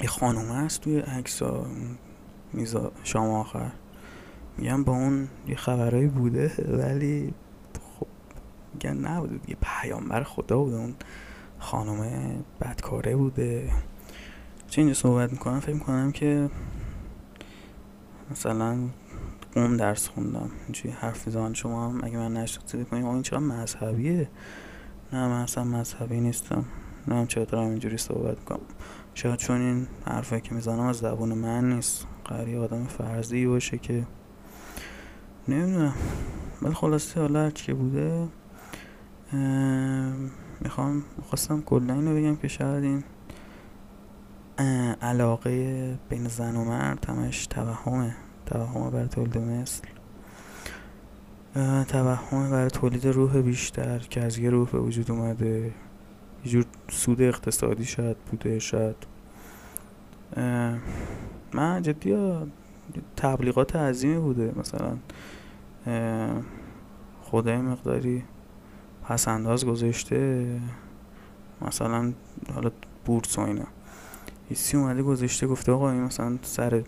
یه 0.00 0.08
خانومه 0.08 0.54
هست 0.54 0.80
توی 0.80 0.98
عکس 0.98 1.42
میزا 2.52 2.92
شام 3.04 3.30
آخر. 3.30 3.70
میگن 4.58 4.84
با 4.84 4.92
اون 4.92 5.28
یه 5.48 5.56
خبرهایی 5.56 6.06
بوده 6.06 6.52
ولی 6.68 7.34
خب 7.98 8.06
میگن 8.74 8.96
نبوده 8.96 9.36
دیگه. 9.36 9.56
پیامبر 9.62 10.22
خدا 10.22 10.58
بوده 10.58 10.76
اون 10.76 10.94
خانومه 11.58 12.36
بدکاره 12.60 13.16
بوده. 13.16 13.70
چه 14.72 14.80
اینجا 14.80 14.94
صحبت 14.94 15.32
می‌کنم 15.32 15.60
فکر 15.60 15.74
می‌کنم 15.74 16.12
که 16.12 16.50
مثلا 18.30 18.78
قوم 19.54 19.76
درس 19.76 20.08
خوندم 20.08 20.50
اینجوری 20.64 20.90
حرف 20.90 21.26
میزان 21.26 21.54
شما 21.54 21.88
هم 21.88 22.00
اگه 22.04 22.18
من 22.18 22.32
نشد 22.32 22.88
کنیم 22.90 23.06
این 23.06 23.22
چرا 23.22 23.40
مذهبیه؟ 23.40 24.28
نه 25.12 25.28
من 25.28 25.40
اصلا 25.42 25.64
مذهبی 25.64 26.20
نیستم. 26.20 26.64
نه 27.08 27.26
چرا 27.26 27.44
دارم 27.44 27.70
اینجوری 27.70 27.96
صحبت 27.96 28.44
کنم 28.44 28.60
شاید 29.14 29.36
چون 29.36 29.60
این 29.60 29.86
حرفه 30.06 30.40
که 30.40 30.54
می‌زنم 30.54 30.80
از 30.80 30.96
زبون 30.96 31.34
من 31.34 31.72
نیست. 31.72 32.06
قریه 32.24 32.58
آدم 32.58 32.84
فرضی 32.84 33.46
باشه 33.46 33.78
که 33.78 34.06
نمی‌دونم. 35.48 35.94
ولی 36.62 36.74
خلاصه 36.74 37.20
حالا 37.20 37.44
هرچی 37.44 37.66
که 37.66 37.74
بوده 37.74 38.28
می‌خوام 40.60 41.04
خواستم 41.22 41.62
کلا 41.62 41.94
اینو 41.94 42.14
بگم 42.16 42.36
که 42.36 42.48
شاید 42.48 42.84
این 42.84 43.04
علاقه 45.02 45.98
بین 46.08 46.28
زن 46.28 46.56
و 46.56 46.64
مرد 46.64 47.06
همش 47.08 47.46
توهمه. 47.46 48.14
توهمه 48.46 48.90
بر 48.90 49.06
تولید 49.06 49.38
مثل. 49.38 49.82
توهم 51.84 52.50
برای 52.50 52.70
تولید 52.70 53.06
روح 53.06 53.40
بیشتر 53.40 53.98
که 53.98 54.20
از 54.20 54.38
یه 54.38 54.50
روح 54.50 54.70
به 54.70 54.78
وجود 54.78 55.10
اومده. 55.10 55.72
یه 56.44 56.52
جور 56.52 56.64
سود 56.88 57.22
اقتصادی 57.22 57.84
شاید 57.84 58.16
بوده 58.16 58.58
شاید. 58.58 58.96
من 61.52 61.82
جدی 61.82 62.16
تبلیغات 63.16 63.76
عظیمی 63.76 64.18
بوده. 64.18 64.52
مثلا 64.56 64.96
خدای 67.22 67.56
مقداری 67.56 68.24
پس 69.02 69.28
انداز 69.28 69.66
گذاشته. 69.66 70.46
مثلا 71.62 72.12
حالا 72.54 72.70
بورس 73.04 73.38
و 73.38 73.40
اینا. 73.40 73.66
ایسی 74.52 74.76
اومده 74.76 75.02
گذاشته 75.02 75.46
گفته 75.46 75.72
آقا 75.72 75.90
این 75.90 76.02
مثلا 76.02 76.38
سر 76.42 76.82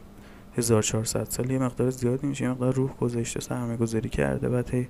1400 0.56 1.24
سال 1.24 1.50
یه 1.50 1.58
مقدار 1.58 1.90
زیادی 1.90 2.26
میشه 2.26 2.44
یه 2.44 2.50
مقدار 2.50 2.74
روح 2.74 2.96
گذاشته 2.96 3.40
سرمایه 3.40 3.76
گذاری 3.76 4.08
کرده 4.08 4.48
بعد 4.48 4.74
هی 4.74 4.88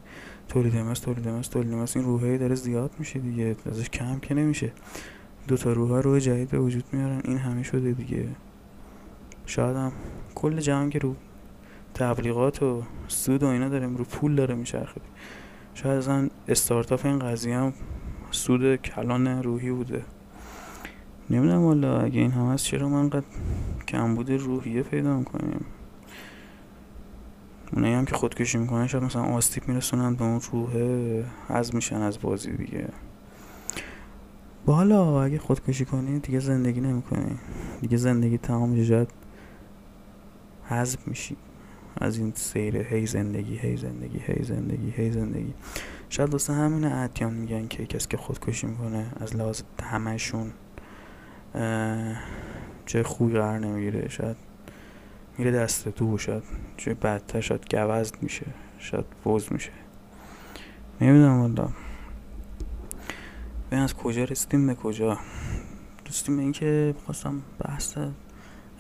تولید 0.49 0.77
مس 0.77 1.01
تولید 1.01 1.29
مس 1.29 1.49
تولید 1.49 1.73
مس 1.73 1.97
این 1.97 2.07
روحه 2.07 2.39
داره 2.39 2.55
زیاد 2.55 2.91
میشه 2.99 3.19
دیگه 3.19 3.57
ازش 3.67 3.91
کم 3.91 4.19
که 4.19 4.35
نمیشه. 4.35 4.73
دو 5.49 5.57
تا 5.57 5.73
روح 5.73 6.01
روح 6.01 6.19
جدید 6.19 6.51
به 6.51 6.59
وجود 6.59 6.85
میارن 6.93 7.21
این 7.25 7.39
همه 7.39 7.63
شده 7.63 7.93
دیگه. 7.93 8.29
شاید 9.47 9.77
هم 9.77 9.93
کل 10.35 10.61
جهان 10.61 10.91
که 10.91 10.99
رو 10.99 11.15
تبلیغات 11.95 12.63
و 12.63 12.83
سود 13.09 13.43
و 13.43 13.47
اینا 13.47 13.69
داریم 13.69 13.97
رو 13.97 14.05
پول 14.05 14.35
داره 14.35 14.55
میچرخه. 14.55 15.01
شاید 15.75 15.99
اصلا 15.99 16.29
استارتاپ 16.49 17.07
این 17.07 17.19
قضیه 17.19 17.57
هم 17.57 17.73
سود 18.31 18.77
کلان 18.77 19.43
روحی 19.43 19.71
بوده. 19.71 20.05
نمی‌دونم 21.31 21.63
والا 21.63 22.01
اگه 22.01 22.21
این 22.21 22.31
هم 22.31 22.47
هست 22.47 22.65
چرا 22.65 22.89
من 22.89 23.09
قد 23.09 23.25
کمبود 23.89 24.31
روحیه 24.31 24.83
پیدا 24.83 25.17
می‌کنیم؟ 25.17 25.65
اونایی 27.73 27.95
هم 27.95 28.05
که 28.05 28.15
خودکشی 28.15 28.59
می‌کنن 28.59 28.87
شاید 28.87 29.05
مثلا 29.05 29.23
آستیپ 29.23 29.69
میرسونن 29.69 30.15
به 30.15 30.25
اون 30.25 30.41
روحه 30.53 31.25
از 31.49 31.75
میشن 31.75 32.03
از 32.03 32.21
بازی 32.21 32.53
دیگه. 32.53 32.89
بالا 34.67 35.23
اگه 35.23 35.39
خودکشی 35.39 35.85
کنی 35.85 36.19
دیگه 36.19 36.41
زندگی 36.41 36.81
نمی‌کنی. 36.81 37.39
دیگه 37.81 37.97
زندگی 37.97 38.39
تمام 38.39 38.83
جد 38.83 39.09
حذف 40.65 41.09
میشی. 41.09 41.37
از 42.01 42.19
این 42.19 42.33
سیر 42.35 42.77
هی 42.77 43.07
زندگی 43.07 43.57
هی 43.57 43.77
زندگی 43.77 44.19
هی 44.19 44.45
زندگی 44.45 44.91
هی 44.91 45.11
زندگی. 45.11 45.55
شاید 46.09 46.31
واسه 46.31 46.53
همین 46.53 46.85
ادیان 46.85 47.35
میگن 47.35 47.69
که 47.69 47.87
کسی 47.87 48.09
که 48.09 48.17
خودکشی 48.17 48.67
می‌کنه 48.67 49.07
از 49.21 49.37
لحاظ 49.37 49.63
همشون 49.83 50.53
چه 52.87 53.03
خوبی 53.05 53.33
قرار 53.33 53.59
نمی‌گیره 53.59 54.09
شاید 54.09 54.37
میره 55.39 55.51
دست 55.51 55.89
تو 55.89 56.19
شاید 56.19 56.43
چه 56.77 56.95
بدتر 56.95 57.41
شاید 57.41 57.75
گوزد 57.75 58.17
میشه 58.23 58.47
شاید 58.79 59.05
بوز 59.25 59.53
میشه. 59.53 59.71
نمی‌دونم 61.01 61.41
والا 61.41 61.69
ببین 63.67 63.83
از 63.83 63.95
کجا 63.95 64.25
رسیدیم 64.25 64.67
به 64.67 64.75
کجا. 64.75 65.19
به 66.27 66.33
اینکه 66.33 66.95
خواستم 67.05 67.43
بحث 67.59 67.99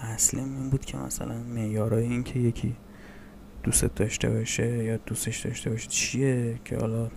اصلی 0.01 0.41
این 0.41 0.70
بود 0.70 0.85
که 0.85 0.97
مثلا 0.97 1.35
معیارای 1.35 2.05
این 2.05 2.22
که 2.22 2.39
یکی 2.39 2.77
دوست 3.62 3.85
داشته 3.85 4.31
باشه 4.31 4.85
یا 4.85 4.97
دوستش 4.97 5.47
داشته 5.47 5.70
باشه 5.70 5.89
چیه 5.89 6.61
که 6.64 6.77
حالا 6.77 7.11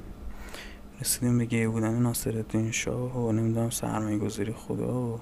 رسیدیم 1.01 1.37
به 1.37 1.45
گیه 1.45 1.69
بودن 1.69 1.93
ناصرالدین 1.93 2.71
شاه 2.71 3.17
و 3.17 3.31
نمی‌دونم 3.31 3.69
سرمایه 3.69 4.17
گذاری 4.17 4.53
خدا 4.53 5.01
و 5.01 5.19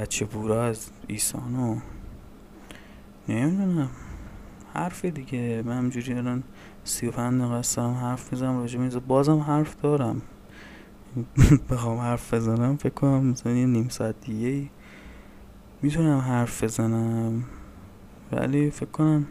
بچه 0.00 0.24
بورا 0.24 0.64
از 0.64 0.90
ایسان 1.06 1.56
و 1.56 1.76
نمی‌دونم. 3.28 3.90
حرف 4.74 5.04
دیگه. 5.04 5.62
من 5.66 5.78
همجوری 5.78 6.14
الان 6.14 6.42
سی 6.84 7.06
و 7.06 7.10
دقیقه 7.10 7.82
حرف 7.82 8.32
می‌زنم 8.32 8.58
راجع 8.58 8.98
بازم 8.98 9.38
حرف 9.38 9.80
دارم. 9.80 10.22
بخوام 11.70 11.98
حرف 11.98 12.34
بزنم 12.34 12.76
فکر 12.76 12.92
کنم 12.94 13.26
مثلا 13.26 13.52
یه 13.52 13.66
نیم 13.66 13.88
ساعت 13.88 14.14
دیگه 14.20 14.70
می‌تونم 15.82 16.18
حرف 16.18 16.64
بزنم. 16.64 17.44
ولی 18.32 18.70
فکر 18.70 18.90
کنم 18.90 19.26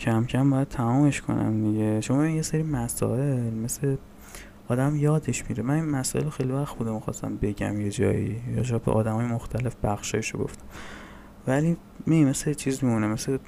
کم 0.00 0.24
کم 0.24 0.50
باید 0.50 0.68
تمامش 0.68 1.20
کنم 1.20 1.64
دیگه. 1.64 2.00
شما 2.00 2.26
یه 2.26 2.42
سری 2.42 2.62
مسائل 2.62 3.54
مثل 3.54 3.96
آدم 4.70 4.96
یادش 4.96 5.44
میره. 5.48 5.62
من 5.62 5.74
این 5.74 5.84
مسائل 5.84 6.28
خیلی 6.28 6.52
وقت 6.52 6.76
بودم 6.76 7.00
خواستم 7.00 7.36
بگم 7.36 7.80
یه 7.80 7.90
جایی. 7.90 8.42
یا 8.56 8.62
شاید 8.62 8.82
به 8.82 8.92
آدم 8.92 9.14
های 9.14 9.26
مختلف 9.26 9.76
بخشایشو 9.82 10.38
گفتم. 10.38 10.64
ولی 11.46 11.76
می 12.06 12.24
مثل 12.24 12.54
چیز 12.54 12.84
میمونه. 12.84 13.06
مثل 13.06 13.38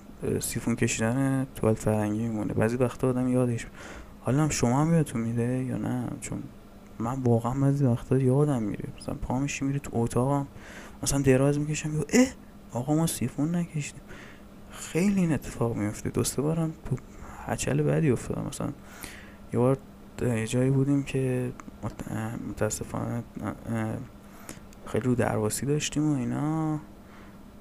سیفون 0.41 0.77
کشیدن 0.77 1.47
توالت 1.55 1.79
فرنگی 1.79 2.23
میمونه. 2.23 2.55
بعضی 2.55 2.77
وقتا 2.77 3.09
آدم 3.09 3.29
یادش 3.29 3.66
حالا 4.20 4.49
شما 4.49 4.81
هم 4.81 4.95
یادتون 4.95 5.20
میده 5.20 5.64
یا 5.64 5.77
نه؟ 5.77 6.09
چون 6.20 6.43
من 6.99 7.23
واقعا 7.23 7.55
بعضی 7.55 7.85
وقتا 7.85 8.18
یادم 8.18 8.62
میره. 8.62 8.89
مثلا 9.01 9.14
پا 9.14 9.39
میشی 9.39 9.64
میری 9.64 9.81
تو 9.81 9.91
اتاقم. 9.95 10.47
مثلا 11.03 11.20
دراز 11.20 11.59
می‌کشم 11.59 11.97
یا 11.97 12.05
اه! 12.09 12.27
آقا 12.73 12.95
ما 12.95 13.07
سیفون 13.07 13.55
نکشیدیم. 13.55 14.03
خیلی 14.70 15.20
این 15.20 15.33
اتفاق 15.33 15.77
میفته 15.77 16.11
دوسته 16.11 16.43
بارم 16.43 16.73
تو 16.85 16.97
هچل 17.47 17.83
بعدی 17.83 18.11
افتادم. 18.11 18.47
مثلا 18.49 18.73
یه 19.53 19.59
بار 19.59 19.79
جایی 20.46 20.70
بودیم 20.70 21.02
که 21.02 21.52
متاسفانه 22.48 23.22
خیلی 24.86 25.04
رو 25.04 25.14
درواسی 25.14 25.66
داشتیم 25.66 26.12
و 26.12 26.16
اینا. 26.16 26.80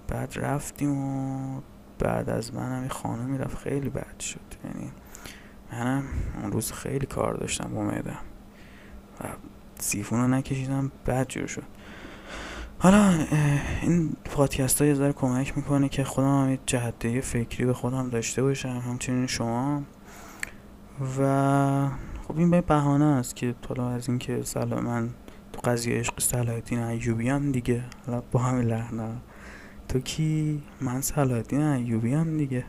بعد 0.07 0.33
رفتیم 0.35 0.97
و 0.97 1.61
بعد 1.99 2.29
از 2.29 2.53
من 2.53 2.71
هم 2.71 2.87
خانه 2.87 3.25
می‌رفت 3.25 3.57
خیلی 3.57 3.89
بد 3.89 4.19
شد. 4.19 4.39
یعنی 4.65 4.91
منم 5.71 6.03
اون 6.41 6.51
روز 6.51 6.71
خیلی 6.71 7.05
کار 7.05 7.33
داشتم 7.33 7.73
با 7.73 7.83
و 7.85 9.27
سیفون 9.79 10.19
رو 10.21 10.27
نکشیدم 10.27 10.91
بد 11.05 11.27
جور 11.27 11.47
شد. 11.47 11.63
حالا 12.79 13.25
این 13.81 14.13
پادکست 14.25 14.81
ها 14.81 14.87
یه 14.87 14.93
ذره 14.93 15.13
کمک 15.13 15.57
می‌کنه 15.57 15.89
که 15.89 16.03
خودم 16.03 16.27
هم 16.27 16.57
جهده 16.65 17.21
فکری 17.21 17.65
به 17.65 17.73
خودم 17.73 18.09
داشته 18.09 18.43
باشم 18.43 18.81
همچنین 18.87 19.27
شما. 19.27 19.83
و 21.19 21.89
خب 22.31 22.37
این 22.37 22.51
به 22.51 22.61
بهانه 22.61 23.05
است 23.05 23.35
که 23.35 23.55
حالا 23.69 23.89
از 23.89 24.09
اینکه 24.09 24.41
سلام 24.43 24.83
من 24.83 25.09
تو 25.53 25.61
قضیه 25.63 25.99
عشق 25.99 26.19
صلاح 26.19 26.61
ایوبی 26.71 27.29
هم 27.29 27.51
دیگه. 27.51 27.83
حالا 28.07 28.23
با 28.31 28.39
همین 28.39 28.67
لحنه. 28.67 29.09
تو 29.87 29.99
کی؟ 29.99 30.61
من 30.81 31.01
صلاح 31.01 31.43
ایوبی 31.51 32.13
هم 32.13 32.37
دیگه. 32.37 32.65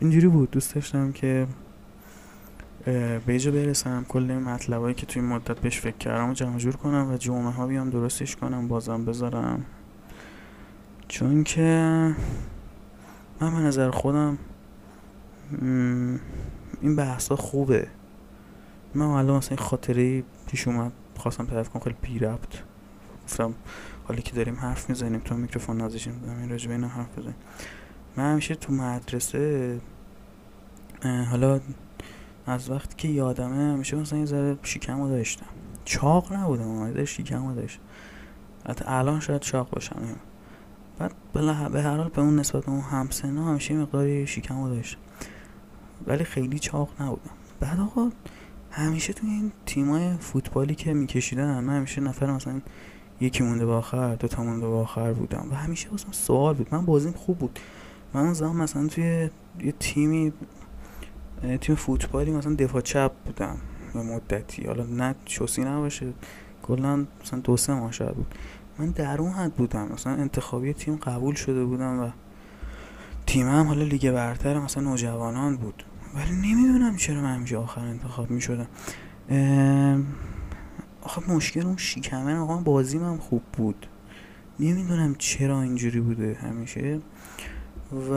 اینجوری 0.00 0.28
بود. 0.28 0.50
دوست 0.50 0.74
داشتم 0.74 1.12
که 1.12 1.46
به 2.84 3.20
برسم. 3.26 4.04
کل 4.08 4.32
مطلبایی 4.32 4.94
که 4.94 5.06
توی 5.06 5.22
مدت 5.22 5.60
بهش 5.60 5.80
فکر 5.80 5.96
کردم 5.96 6.30
و 6.30 6.32
جمع 6.32 6.58
جور 6.58 6.76
کنم 6.76 7.10
و 7.12 7.16
جمعه 7.16 7.50
ها 7.50 7.66
بیام 7.66 7.90
درستش 7.90 8.36
کنم 8.36 8.68
بازم 8.68 9.04
بذارم. 9.04 9.64
چون 11.08 11.44
که 11.44 12.14
من 13.40 13.54
به 13.54 13.60
نظر 13.60 13.90
خودم 13.90 14.38
این 16.82 16.96
بحثا 16.96 17.36
خوبه. 17.36 17.88
من 18.94 19.06
الان 19.06 19.36
مثلا 19.36 19.56
این 19.56 19.66
خاطره 19.66 20.22
پیش 20.46 20.68
اومد 20.68 20.92
خواستم 21.16 21.46
تعریف 21.46 21.68
کنم 21.68 21.82
خیلی 21.82 21.96
بی 22.02 22.18
ربط. 22.18 22.54
گفتم 23.24 23.54
حالا 24.08 24.20
که 24.20 24.32
داریم 24.32 24.54
حرف 24.54 24.90
می‌زنیم 24.90 25.20
تو 25.20 25.34
میکروفون 25.34 25.76
نازشیم 25.76 26.20
این 26.40 26.50
راجبه 26.50 26.74
اینم 26.74 26.88
حرف 26.88 27.18
بزنیم. 27.18 27.36
من 28.16 28.32
همیشه 28.32 28.54
تو 28.54 28.72
مدرسه 28.72 29.80
حالا 31.30 31.60
از 32.46 32.70
وقتی 32.70 32.94
که 32.96 33.08
یادمه 33.08 33.72
همیشه 33.72 33.96
مثلا 33.96 34.18
یه 34.18 34.24
ذره 34.24 34.58
شیکمو 34.62 35.08
داشتم. 35.08 35.46
چاق 35.84 36.32
نبودم 36.32 36.68
اومده 36.68 37.04
شیکمو 37.04 37.54
داشت 37.54 37.80
حتی 38.68 38.84
الان 38.88 39.20
شاید 39.20 39.40
چاق 39.40 39.70
باشم 39.70 40.02
بعد 40.98 41.12
به 41.32 41.82
هر 41.82 41.96
حال 41.96 42.08
به 42.08 42.20
اون 42.20 42.38
نسبت 42.38 42.64
به 42.64 42.70
اون 42.70 42.80
همسنا 42.80 43.44
همیشه 43.44 43.74
مقداری 43.74 44.26
شیکمو 44.26 44.68
داشتم. 44.68 44.98
ولی 46.06 46.24
خیلی 46.24 46.58
چاق 46.58 46.88
نبودم. 47.00 47.30
بعد 47.60 47.80
آقا 47.80 48.10
همیشه 48.70 49.12
تو 49.12 49.26
این 49.26 49.52
تیمای 49.66 50.16
فوتبالی 50.20 50.74
که 50.74 50.94
میکشیدن 50.94 51.60
من 51.60 51.76
همیشه 51.76 52.00
نفر 52.00 52.32
مثلا 52.32 52.60
یکی 53.20 53.42
مونده 53.44 53.66
با 53.66 53.78
آخر 53.78 54.14
دو 54.14 54.28
تا 54.28 54.42
مونده 54.42 54.66
با 54.66 54.80
آخر 54.80 55.12
بودم 55.12 55.48
و 55.50 55.54
همیشه 55.54 55.90
واسم 55.90 56.12
سوال 56.12 56.54
بود. 56.54 56.68
من 56.70 56.84
بازیم 56.84 57.12
خوب 57.12 57.38
بود. 57.38 57.58
من 58.14 58.20
اون 58.20 58.34
زمان 58.34 58.56
مثلا 58.56 58.86
توی 58.86 59.30
یه 59.60 59.74
تیمی 59.80 60.32
تیم 61.60 61.74
فوتبالی 61.74 62.30
مثلا 62.30 62.54
دفاع 62.54 62.80
چپ 62.80 63.12
بودم 63.24 63.56
به 63.94 64.02
مدتی. 64.02 64.66
حالا 64.66 64.84
نه 64.84 65.14
چوسی 65.24 65.64
نباشه 65.64 66.12
کلا 66.62 67.06
مثلا 67.24 67.40
دو 67.40 67.56
سه 67.56 67.74
ماه 67.74 68.12
بود. 68.12 68.34
من 68.78 68.86
در 68.86 69.20
اون 69.20 69.32
حد 69.32 69.54
بودم. 69.54 69.88
مثلا 69.92 70.12
انتخابی 70.12 70.72
تیم 70.72 70.96
قبول 70.96 71.34
شده 71.34 71.64
بودم 71.64 72.00
و 72.00 72.10
تیمم 73.26 73.66
حالا 73.66 73.82
لیگ 73.82 74.10
برتر 74.10 74.58
مثلا 74.58 74.82
نوجوانان 74.82 75.56
بود. 75.56 75.84
ولی 76.18 76.32
نمی‌دونم 76.32 76.96
چرا 76.96 77.20
من 77.20 77.34
همیشه 77.34 77.56
آخر 77.56 77.80
انتخاب 77.80 78.30
می 78.30 78.40
شدم 78.40 78.66
آخه 81.02 81.30
مشکل 81.30 81.66
اون 81.66 81.76
شیکمه 81.76 82.36
آقا 82.36 82.56
بازیم 82.56 83.04
هم 83.04 83.16
خوب 83.16 83.42
بود. 83.52 83.86
نمی‌دونم 84.60 85.14
چرا 85.14 85.62
اینجوری 85.62 86.00
بوده 86.00 86.38
همیشه. 86.42 87.00
و 88.10 88.12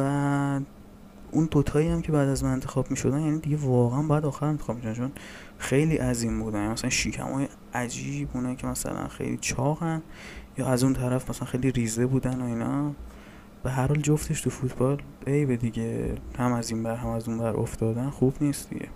اون 1.31 1.47
دوتایی 1.51 1.87
هم 1.87 2.01
که 2.01 2.11
بعد 2.11 2.27
از 2.27 2.43
من 2.43 2.51
انتخاب 2.51 2.91
می 2.91 2.97
شدن 2.97 3.19
یعنی 3.19 3.39
دیگه 3.39 3.57
واقعا 3.57 4.01
بعد 4.01 4.25
آخر 4.25 4.45
انتخاب 4.45 4.85
می 4.85 4.95
چون 4.95 5.11
خیلی 5.57 5.97
عظیم 5.97 6.39
بودن. 6.39 6.59
یعنی 6.59 6.71
مثلا 6.71 6.89
شیکم 6.89 7.25
های 7.25 7.47
عجیب 7.73 8.29
بودن 8.29 8.55
که 8.55 8.67
مثلا 8.67 9.07
خیلی 9.07 9.37
چاقن 9.37 10.01
یا 10.57 10.67
از 10.67 10.83
اون 10.83 10.93
طرف 10.93 11.29
مثلا 11.29 11.47
خیلی 11.47 11.71
ریزه 11.71 12.05
بودن 12.05 12.41
و 12.41 12.45
اینا. 12.45 12.95
به 13.63 13.71
هر 13.71 13.87
حال 13.87 13.97
جفتش 13.97 14.41
تو 14.41 14.49
فوتبال 14.49 15.01
ای 15.27 15.45
به 15.45 15.57
دیگه. 15.57 16.15
هم 16.37 16.53
از 16.53 16.71
این 16.71 16.83
بر 16.83 16.95
هم 16.95 17.09
از 17.09 17.29
اون 17.29 17.37
بر 17.37 17.55
افتادن 17.55 18.09
خوب 18.09 18.33
نیست 18.41 18.69
دیگه. 18.69 18.87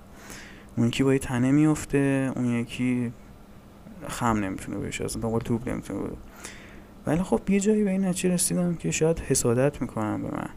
اون 0.78 0.88
یکی 0.88 1.04
با 1.04 1.14
یه 1.14 1.20
تنه 1.20 1.52
میفته 1.52 2.32
اون 2.36 2.46
یکی 2.46 3.14
خم 4.08 4.38
نمی‌تونه 4.38 4.78
بشه 4.78 5.06
اصلا 5.06 5.22
دنبال 5.22 5.40
توپ 5.40 5.70
نمی‌تونه 5.70 6.00
بده 6.00 6.16
ولی 7.08 7.24
خب 7.24 7.42
یه 7.50 7.60
جایی 7.60 7.84
به 7.84 7.90
این 7.90 8.06
نتیجه 8.06 8.34
رسیدم 8.34 8.76
که 8.76 8.92
شاید 8.92 9.20
حسادت 9.20 9.82
می‌کنم 9.82 10.22
به 10.22 10.30
من. 10.32 10.50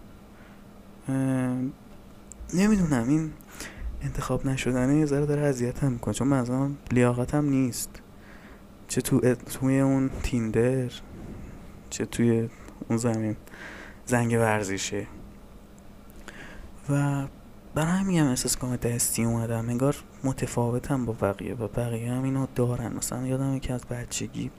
نمی‌دونم 2.54 3.08
این 3.08 3.32
انتخاب 4.02 4.46
نشدنه 4.46 4.96
یه 4.96 5.06
ذره 5.06 5.26
داره 5.26 5.42
اذیتم 5.42 5.92
می‌کنه 5.92 6.14
چون 6.14 6.28
من 6.28 6.76
لیاقتم 6.92 7.44
نیست. 7.44 8.02
چه 8.88 9.00
تو 9.00 9.34
توی 9.34 9.80
اون 9.80 10.10
تیندر 10.22 10.90
چه 11.90 12.06
توی 12.06 12.48
اون 12.88 12.98
زمین. 12.98 13.36
زنگ 14.08 14.32
ورزیشه 14.32 15.06
و 16.90 17.24
برای 17.74 17.92
همین 17.92 18.20
هم 18.20 18.26
احساس 18.26 18.56
کنم 18.56 18.76
دستی 18.76 19.24
اومدم. 19.24 19.68
انگار 19.68 19.96
متفاوتم 20.24 21.06
با 21.06 21.12
بقیه 21.12 21.54
و 21.54 21.68
بقیه 21.68 22.12
هم 22.12 22.22
اینو 22.22 22.46
دارن. 22.54 22.92
مثلا 22.92 23.26
یادم 23.26 23.58
که 23.58 23.72
از 23.72 23.84
بچگی. 23.84 24.50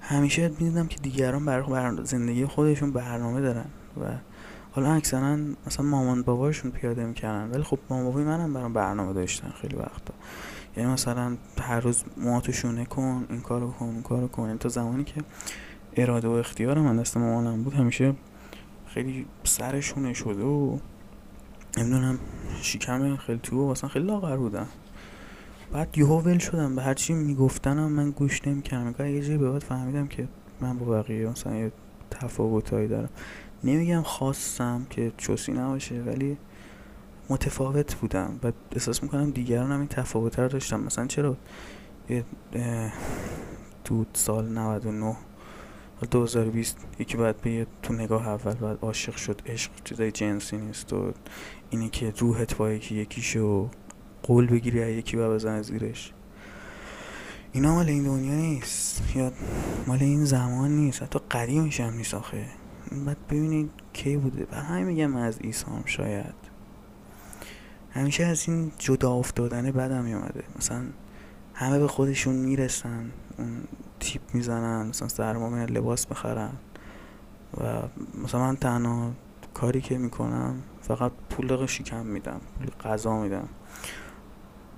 همیشه 0.00 0.48
می‌دیدم 0.48 0.86
که 0.86 0.96
دیگران 1.00 1.44
برای 1.44 1.96
زندگی 2.04 2.46
خودشون 2.46 2.92
برنامه 2.92 3.40
دارن 3.40 3.66
و 4.00 4.04
حالا 4.72 4.92
اکثرا 4.92 5.36
مثلا 5.66 5.86
مامان 5.86 6.22
باباشون 6.22 6.70
پیاده 6.70 7.04
می‌کردن. 7.04 7.50
ولی 7.50 7.62
خب 7.62 7.78
مامان 7.90 8.04
بابای 8.04 8.24
منم 8.24 8.52
برام 8.52 8.72
برنامه 8.72 9.12
داشتن 9.12 9.50
خیلی 9.60 9.76
وقتا. 9.76 10.14
یعنی 10.76 10.92
مثلا 10.92 11.36
هر 11.60 11.80
روز 11.80 12.04
موهاتو 12.16 12.52
شونه 12.52 12.84
کن 12.84 13.26
این 13.30 13.40
کارو 13.40 13.70
کن 13.70 13.86
این 13.86 14.02
کارو 14.02 14.28
کن. 14.28 14.46
یعنی 14.46 14.58
تا 14.58 14.68
زمانی 14.68 15.04
که 15.04 15.22
اراده 15.96 16.28
و 16.28 16.30
اختیار 16.30 16.78
من 16.78 16.96
دست 16.96 17.16
مامانم 17.16 17.62
بود 17.62 17.74
همیشه 17.74 18.14
خیلی 18.94 19.26
سرشونه 19.44 20.12
شده 20.12 20.42
و 20.42 20.78
نمی‌دونم 21.78 22.18
شکم 22.62 23.16
خیلی 23.16 23.40
تو 23.42 23.70
مثلا 23.70 23.90
خیلی 23.90 24.06
لاغر 24.06 24.36
بودم 24.36 24.68
بعد 25.72 25.98
یهو 25.98 26.20
ول 26.20 26.38
شدم. 26.38 26.76
به 26.76 26.82
هرچی 26.82 27.14
میگفتنم 27.14 27.92
من 27.92 28.10
گوش 28.10 28.46
نمی‌کردم. 28.46 29.06
یه 29.06 29.22
جایی 29.22 29.38
به 29.38 29.50
بعد 29.50 29.62
فهمیدم 29.62 30.06
که 30.06 30.28
من 30.60 30.78
با 30.78 30.86
بقیه 30.86 31.28
مثلا 31.28 31.56
یه 31.56 31.72
تفاوتهایی 32.10 32.88
دارم. 32.88 33.08
نمیگم 33.64 34.02
خواستم 34.02 34.86
که 34.90 35.12
چوسی 35.16 35.52
نباشه 35.52 36.02
ولی 36.02 36.36
متفاوت 37.30 37.94
بودم 37.94 38.40
و 38.42 38.52
احساس 38.72 39.02
می‌کنم 39.02 39.30
دیگران 39.30 39.72
هم 39.72 39.78
این 39.78 39.88
تفاوت 39.88 40.38
رو 40.38 40.48
داشتم 40.48 40.80
مثلا 40.80 41.06
چرا 41.06 41.36
تو 43.84 44.04
سال 44.12 44.48
99 44.48 45.16
2020 46.06 46.76
یکی 46.98 47.16
باید 47.16 47.40
به 47.40 47.66
تو 47.82 47.92
نگاه 47.92 48.28
اول 48.28 48.54
باید 48.54 48.78
عاشق 48.82 49.16
شد 49.16 49.42
عشق 49.46 49.70
چیزای 49.84 50.12
جنسی 50.12 50.56
نیست 50.56 50.92
و 50.92 51.12
اینی 51.70 51.88
که 51.88 52.12
روحت 52.18 52.56
با 52.56 52.70
یکی 52.70 52.94
یکیشو 52.94 53.70
قول 54.22 54.46
بگیری 54.46 54.92
یکی 54.92 55.16
با 55.16 55.28
بزن 55.28 55.62
زیرش. 55.62 56.12
اینا 57.52 57.74
مال 57.74 57.88
این 57.88 58.04
دنیا 58.04 58.34
نیست. 58.34 59.02
یا 59.16 59.32
مال 59.86 59.98
این 60.00 60.24
زمان 60.24 60.70
نیست. 60.70 61.02
حتی 61.02 61.18
قدیمش 61.30 61.80
هم 61.80 61.94
نیست 61.94 62.14
آخه. 62.14 62.46
بعد 63.06 63.26
ببینید 63.26 63.70
کی 63.92 64.16
بوده. 64.16 64.46
و 64.52 64.56
همین 64.56 64.84
میگم 64.84 65.16
از 65.16 65.38
ایسام 65.40 65.82
شاید. 65.86 66.34
همیشه 67.90 68.24
از 68.24 68.48
این 68.48 68.72
جدا 68.78 69.12
افتادنه 69.12 69.72
بدم 69.72 70.04
میومده 70.04 70.44
مثلا 70.58 70.84
همه 71.54 71.78
به 71.78 71.88
خودشون 71.88 72.34
می‌رسن. 72.34 73.10
اون 73.38 73.64
تیپ 74.02 74.22
می‌زنن 74.34 74.86
مثلا 74.86 75.08
سرما 75.08 75.64
لباس 75.64 76.06
بخرن 76.06 76.50
و 77.60 77.82
مثلا 78.24 78.40
من 78.40 78.56
تنها 78.56 79.12
کاری 79.54 79.80
که 79.80 79.98
می‌کنم 79.98 80.62
فقط 80.80 81.12
پول 81.30 81.66
شیکم 81.66 82.06
میدم 82.06 82.40
پول 82.58 82.70
غذا 82.90 83.22
میدم. 83.22 83.48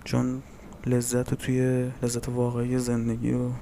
چون 0.04 0.42
لذت 0.86 1.30
رو 1.30 1.36
توی 1.36 1.90
لذت 2.02 2.28
واقعی 2.28 2.78
زندگی 2.78 3.32
رو 3.32 3.52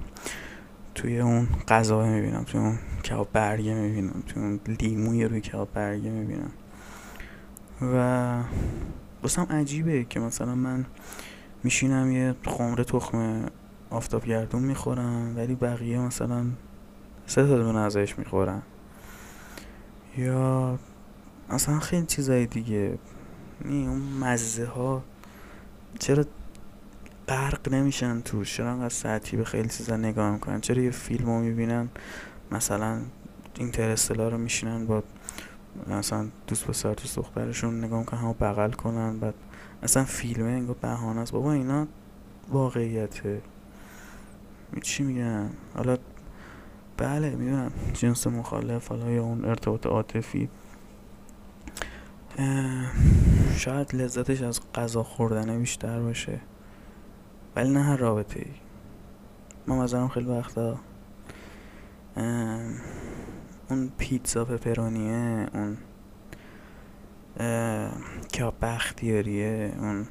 توی 0.94 1.20
اون 1.20 1.48
غذا 1.68 2.06
می‌بینم 2.06 2.44
توی 2.44 2.60
اون 2.60 2.78
کباب 3.04 3.28
برگه 3.32 3.74
می‌بینم 3.74 4.22
توی 4.26 4.42
اون 4.42 4.60
لیموی 4.80 5.24
روی 5.24 5.40
کباب 5.40 5.68
برگه 5.74 6.10
می‌بینم. 6.10 6.50
و 7.82 8.42
بسام 9.22 9.46
عجیبه 9.46 10.04
که 10.04 10.20
مثلا 10.20 10.54
من 10.54 10.86
میشینم 11.64 12.12
یه 12.12 12.34
خمره 12.46 12.84
تخم 12.84 13.46
آفتاب 13.92 14.24
گردون 14.24 14.62
می‌خورم 14.62 15.36
ولی 15.36 15.54
بقیه 15.54 15.98
مثلا 15.98 16.44
سه 17.26 17.46
تا 17.46 17.56
دونه 17.56 17.78
ازش 17.78 18.18
می‌خورن. 18.18 18.62
یا 20.16 20.78
مثلا 21.50 21.78
خیلی 21.78 22.06
چیزای 22.06 22.46
دیگه. 22.46 22.98
نی 23.64 23.86
اون 23.86 24.02
مزه 24.20 24.66
ها 24.66 25.02
چرا 25.98 26.24
غرق 27.28 27.68
نمیشن 27.74 28.20
تو 28.20 28.44
چرا 28.44 28.70
انقدر 28.70 28.88
سطحی 28.88 29.36
به 29.36 29.44
خیلی 29.44 29.68
چیزا 29.68 29.96
نگاه 29.96 30.30
می‌کنن؟ 30.30 30.60
چرا 30.60 30.82
یه 30.82 30.90
فیلم 30.90 31.26
رو 31.26 31.40
می‌بینن؟ 31.40 31.88
مثلا 32.52 33.00
اینترستلا 33.58 34.28
رو 34.28 34.38
میشینن 34.38 34.86
با 34.86 35.02
مثلا 35.86 36.26
دوست 36.46 36.66
پسر 36.66 36.92
دوست 36.92 37.16
دخترشون 37.16 37.84
نگاه 37.84 37.98
می‌کنن 37.98 38.20
همو 38.20 38.32
بغل 38.32 38.70
کنن 38.70 39.18
بعد 39.18 39.34
اصلا 39.82 40.04
فیلمه 40.04 40.50
انگار 40.50 40.76
بهانه 40.80 41.20
است. 41.20 41.32
بابا 41.32 41.52
اینا 41.52 41.86
واقعیته. 42.48 43.40
چی 44.80 45.02
میگم 45.02 45.46
حالا 45.74 45.96
بله 46.96 47.30
می‌دونم. 47.30 47.72
جنس 47.92 48.26
مخالف 48.26 48.88
حالا 48.88 49.10
یا 49.10 49.22
اون 49.22 49.44
ارتباط 49.44 49.86
عاطفی. 49.86 50.48
شاید 53.56 53.94
لذتش 53.94 54.42
از 54.42 54.60
غذا 54.74 55.02
خوردن 55.02 55.58
بیشتر 55.58 56.00
باشه. 56.00 56.40
ولی 57.56 57.70
نه 57.70 57.82
هر 57.82 57.96
رابطه 57.96 58.40
ای 58.40 58.52
من 59.66 59.78
مثلا 59.78 60.08
خیلی 60.08 60.26
وقتا 60.26 60.78
اون 63.70 63.92
پیتزا 63.98 64.44
پپرونیه 64.44 65.48
اون 65.54 65.76
که 68.32 68.52
بختیاریه 68.62 69.74
اون 69.78 70.06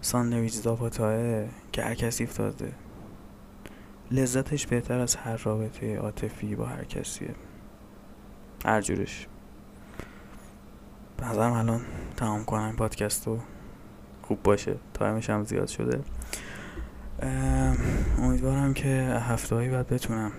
ساندویچ 0.00 0.52
زاپاتاه 0.52 1.44
که 1.72 1.82
کسی 1.82 2.24
افتاده. 2.24 2.72
لذتش 4.12 4.66
بهتر 4.66 4.98
از 4.98 5.16
هر 5.16 5.36
رابطه 5.36 5.96
عاطفی 5.96 6.56
با 6.56 6.66
هر 6.66 6.84
کسیه. 6.84 7.34
هر 8.64 8.80
جورش. 8.80 9.26
نظرم 11.22 11.52
الان 11.52 11.80
تمام 12.16 12.44
کنم 12.44 12.76
پادکست 12.76 13.26
رو. 13.26 13.38
خوب 14.22 14.42
باشه. 14.42 14.76
time 14.94 15.18
ش 15.18 15.30
هم 15.30 15.44
زیاد 15.44 15.68
شده. 15.68 16.00
امیدوارم 18.18 18.74
که 18.74 18.88
هفته 19.28 19.54
هایی 19.54 19.68
بعد 19.68 19.88
بتونم. 19.88 20.32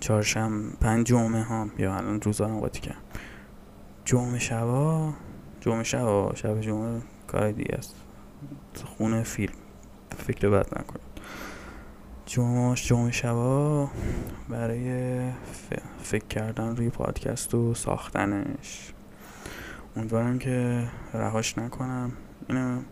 چهارشنبه 0.00 0.76
پنج 0.80 1.06
جمعه 1.06 1.42
ها. 1.42 1.66
یا 1.78 1.96
الان 1.96 2.20
روزا 2.20 2.60
قاطی 2.60 2.80
کنم 2.80 2.96
جمعه 4.04 4.38
شبا؟ 4.38 5.12
جمعه 5.60 5.82
شبا. 5.82 6.32
شب 6.34 6.60
جمعه 6.60 7.02
کار 7.26 7.50
دیگه 7.50 7.74
است. 7.74 7.94
خونه 8.84 9.22
فیلم. 9.22 9.54
فکر 10.18 10.48
بد 10.48 10.78
نکنم. 10.78 11.05
جمعه 12.26 12.74
جمعه 12.74 13.10
شبا 13.10 13.90
برای 14.48 15.18
فکر 16.02 16.26
کردن 16.26 16.76
روی 16.76 16.90
پادکست 16.90 17.54
و 17.54 17.74
ساختنش. 17.74 18.92
امیدوارم 19.96 20.38
که 20.38 20.86
رهاش 21.14 21.58
نکنم. 21.58 22.12
اینم 22.48 22.84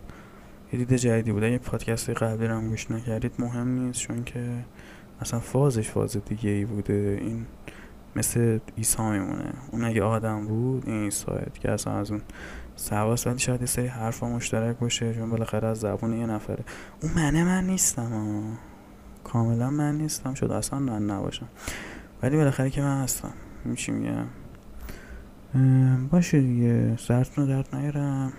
یه 0.73 0.79
دید 0.79 0.93
جدیدی 0.93 1.31
بوده 1.31 1.51
یه 1.51 1.57
پادکست 1.57 2.09
قبلی 2.09 2.47
رو 2.47 2.61
گوش 2.61 2.91
نکردید 2.91 3.33
مهم 3.39 3.67
نیست 3.67 3.99
چون 3.99 4.23
که 4.23 4.65
اصلا 5.21 5.39
فازش 5.39 5.89
فاز 5.89 6.17
دیگه 6.25 6.49
ای 6.49 6.65
بوده. 6.65 7.17
این 7.21 7.45
مثل 8.15 8.59
ایسا 8.75 9.11
میمونه. 9.11 9.53
اون 9.71 9.83
اگه 9.83 10.03
آدم 10.03 10.47
بود 10.47 10.83
این 10.87 11.03
ایسایت 11.03 11.59
که 11.59 11.71
اصلا 11.71 11.93
از 11.93 12.11
اون 12.11 12.21
سواس. 12.75 13.27
ولی 13.27 13.39
شاید 13.39 13.61
یه 13.61 13.67
سری 13.67 13.87
حرفا 13.87 14.29
مشترک 14.29 14.77
باشه 14.77 15.13
چون 15.13 15.29
بالاخره 15.29 15.67
از 15.67 15.79
زبون 15.79 16.13
یه 16.13 16.25
نفره. 16.25 16.63
اون 17.01 17.11
منه 17.15 17.43
من 17.43 17.63
نیستم 17.63 18.13
آه. 18.13 18.74
کاملا 19.25 19.69
من 19.69 19.97
نیستم 19.97 20.33
شد 20.33 20.51
اصلا 20.51 20.79
من 20.79 21.05
نباشم. 21.05 21.47
ولی 22.23 22.37
بالاخره 22.37 22.69
که 22.69 22.81
من 22.81 23.03
هستم. 23.03 23.33
میشی 23.65 23.91
میگم؟ 23.91 24.27
باشه 26.11 26.41
دیگه. 26.41 26.97
سرتون 26.97 27.45
درد 27.45 27.75
نیارم 27.75 28.33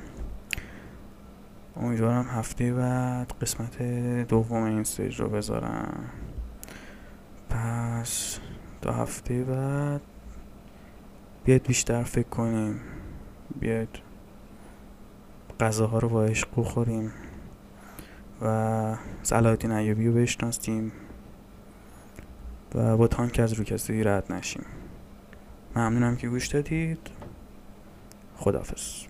امیدوارم 1.77 2.25
هفته 2.25 2.75
بعد 2.75 3.33
قسمت 3.43 3.83
دوم 4.29 4.63
این 4.63 4.85
سیج 4.85 5.21
رو 5.21 5.29
بذارم. 5.29 6.05
پس 7.51 8.39
تا 8.83 8.93
هفته 8.93 9.45
بعد 9.45 10.01
بیاید 11.45 11.63
بیشتر 11.63 12.03
فکر 12.03 12.29
کنیم. 12.29 12.81
بیاید 13.61 13.89
غذاها 15.61 15.99
رو 15.99 16.09
با 16.09 16.25
عشق 16.25 16.49
بخوریم. 16.57 17.13
و 18.43 18.97
سلادین 19.23 19.73
ایوبی 19.73 20.07
رو 20.07 20.13
بشناسیم 20.13 20.93
و 22.75 22.97
با 22.97 23.09
تانک 23.09 23.41
از 23.41 23.53
روی 23.53 24.05
رد 24.05 24.33
نشیم. 24.33 24.65
ممنونم 25.77 26.17
که 26.17 26.29
گوش 26.29 26.47
دادید. 26.47 26.99
خدافز 28.37 29.07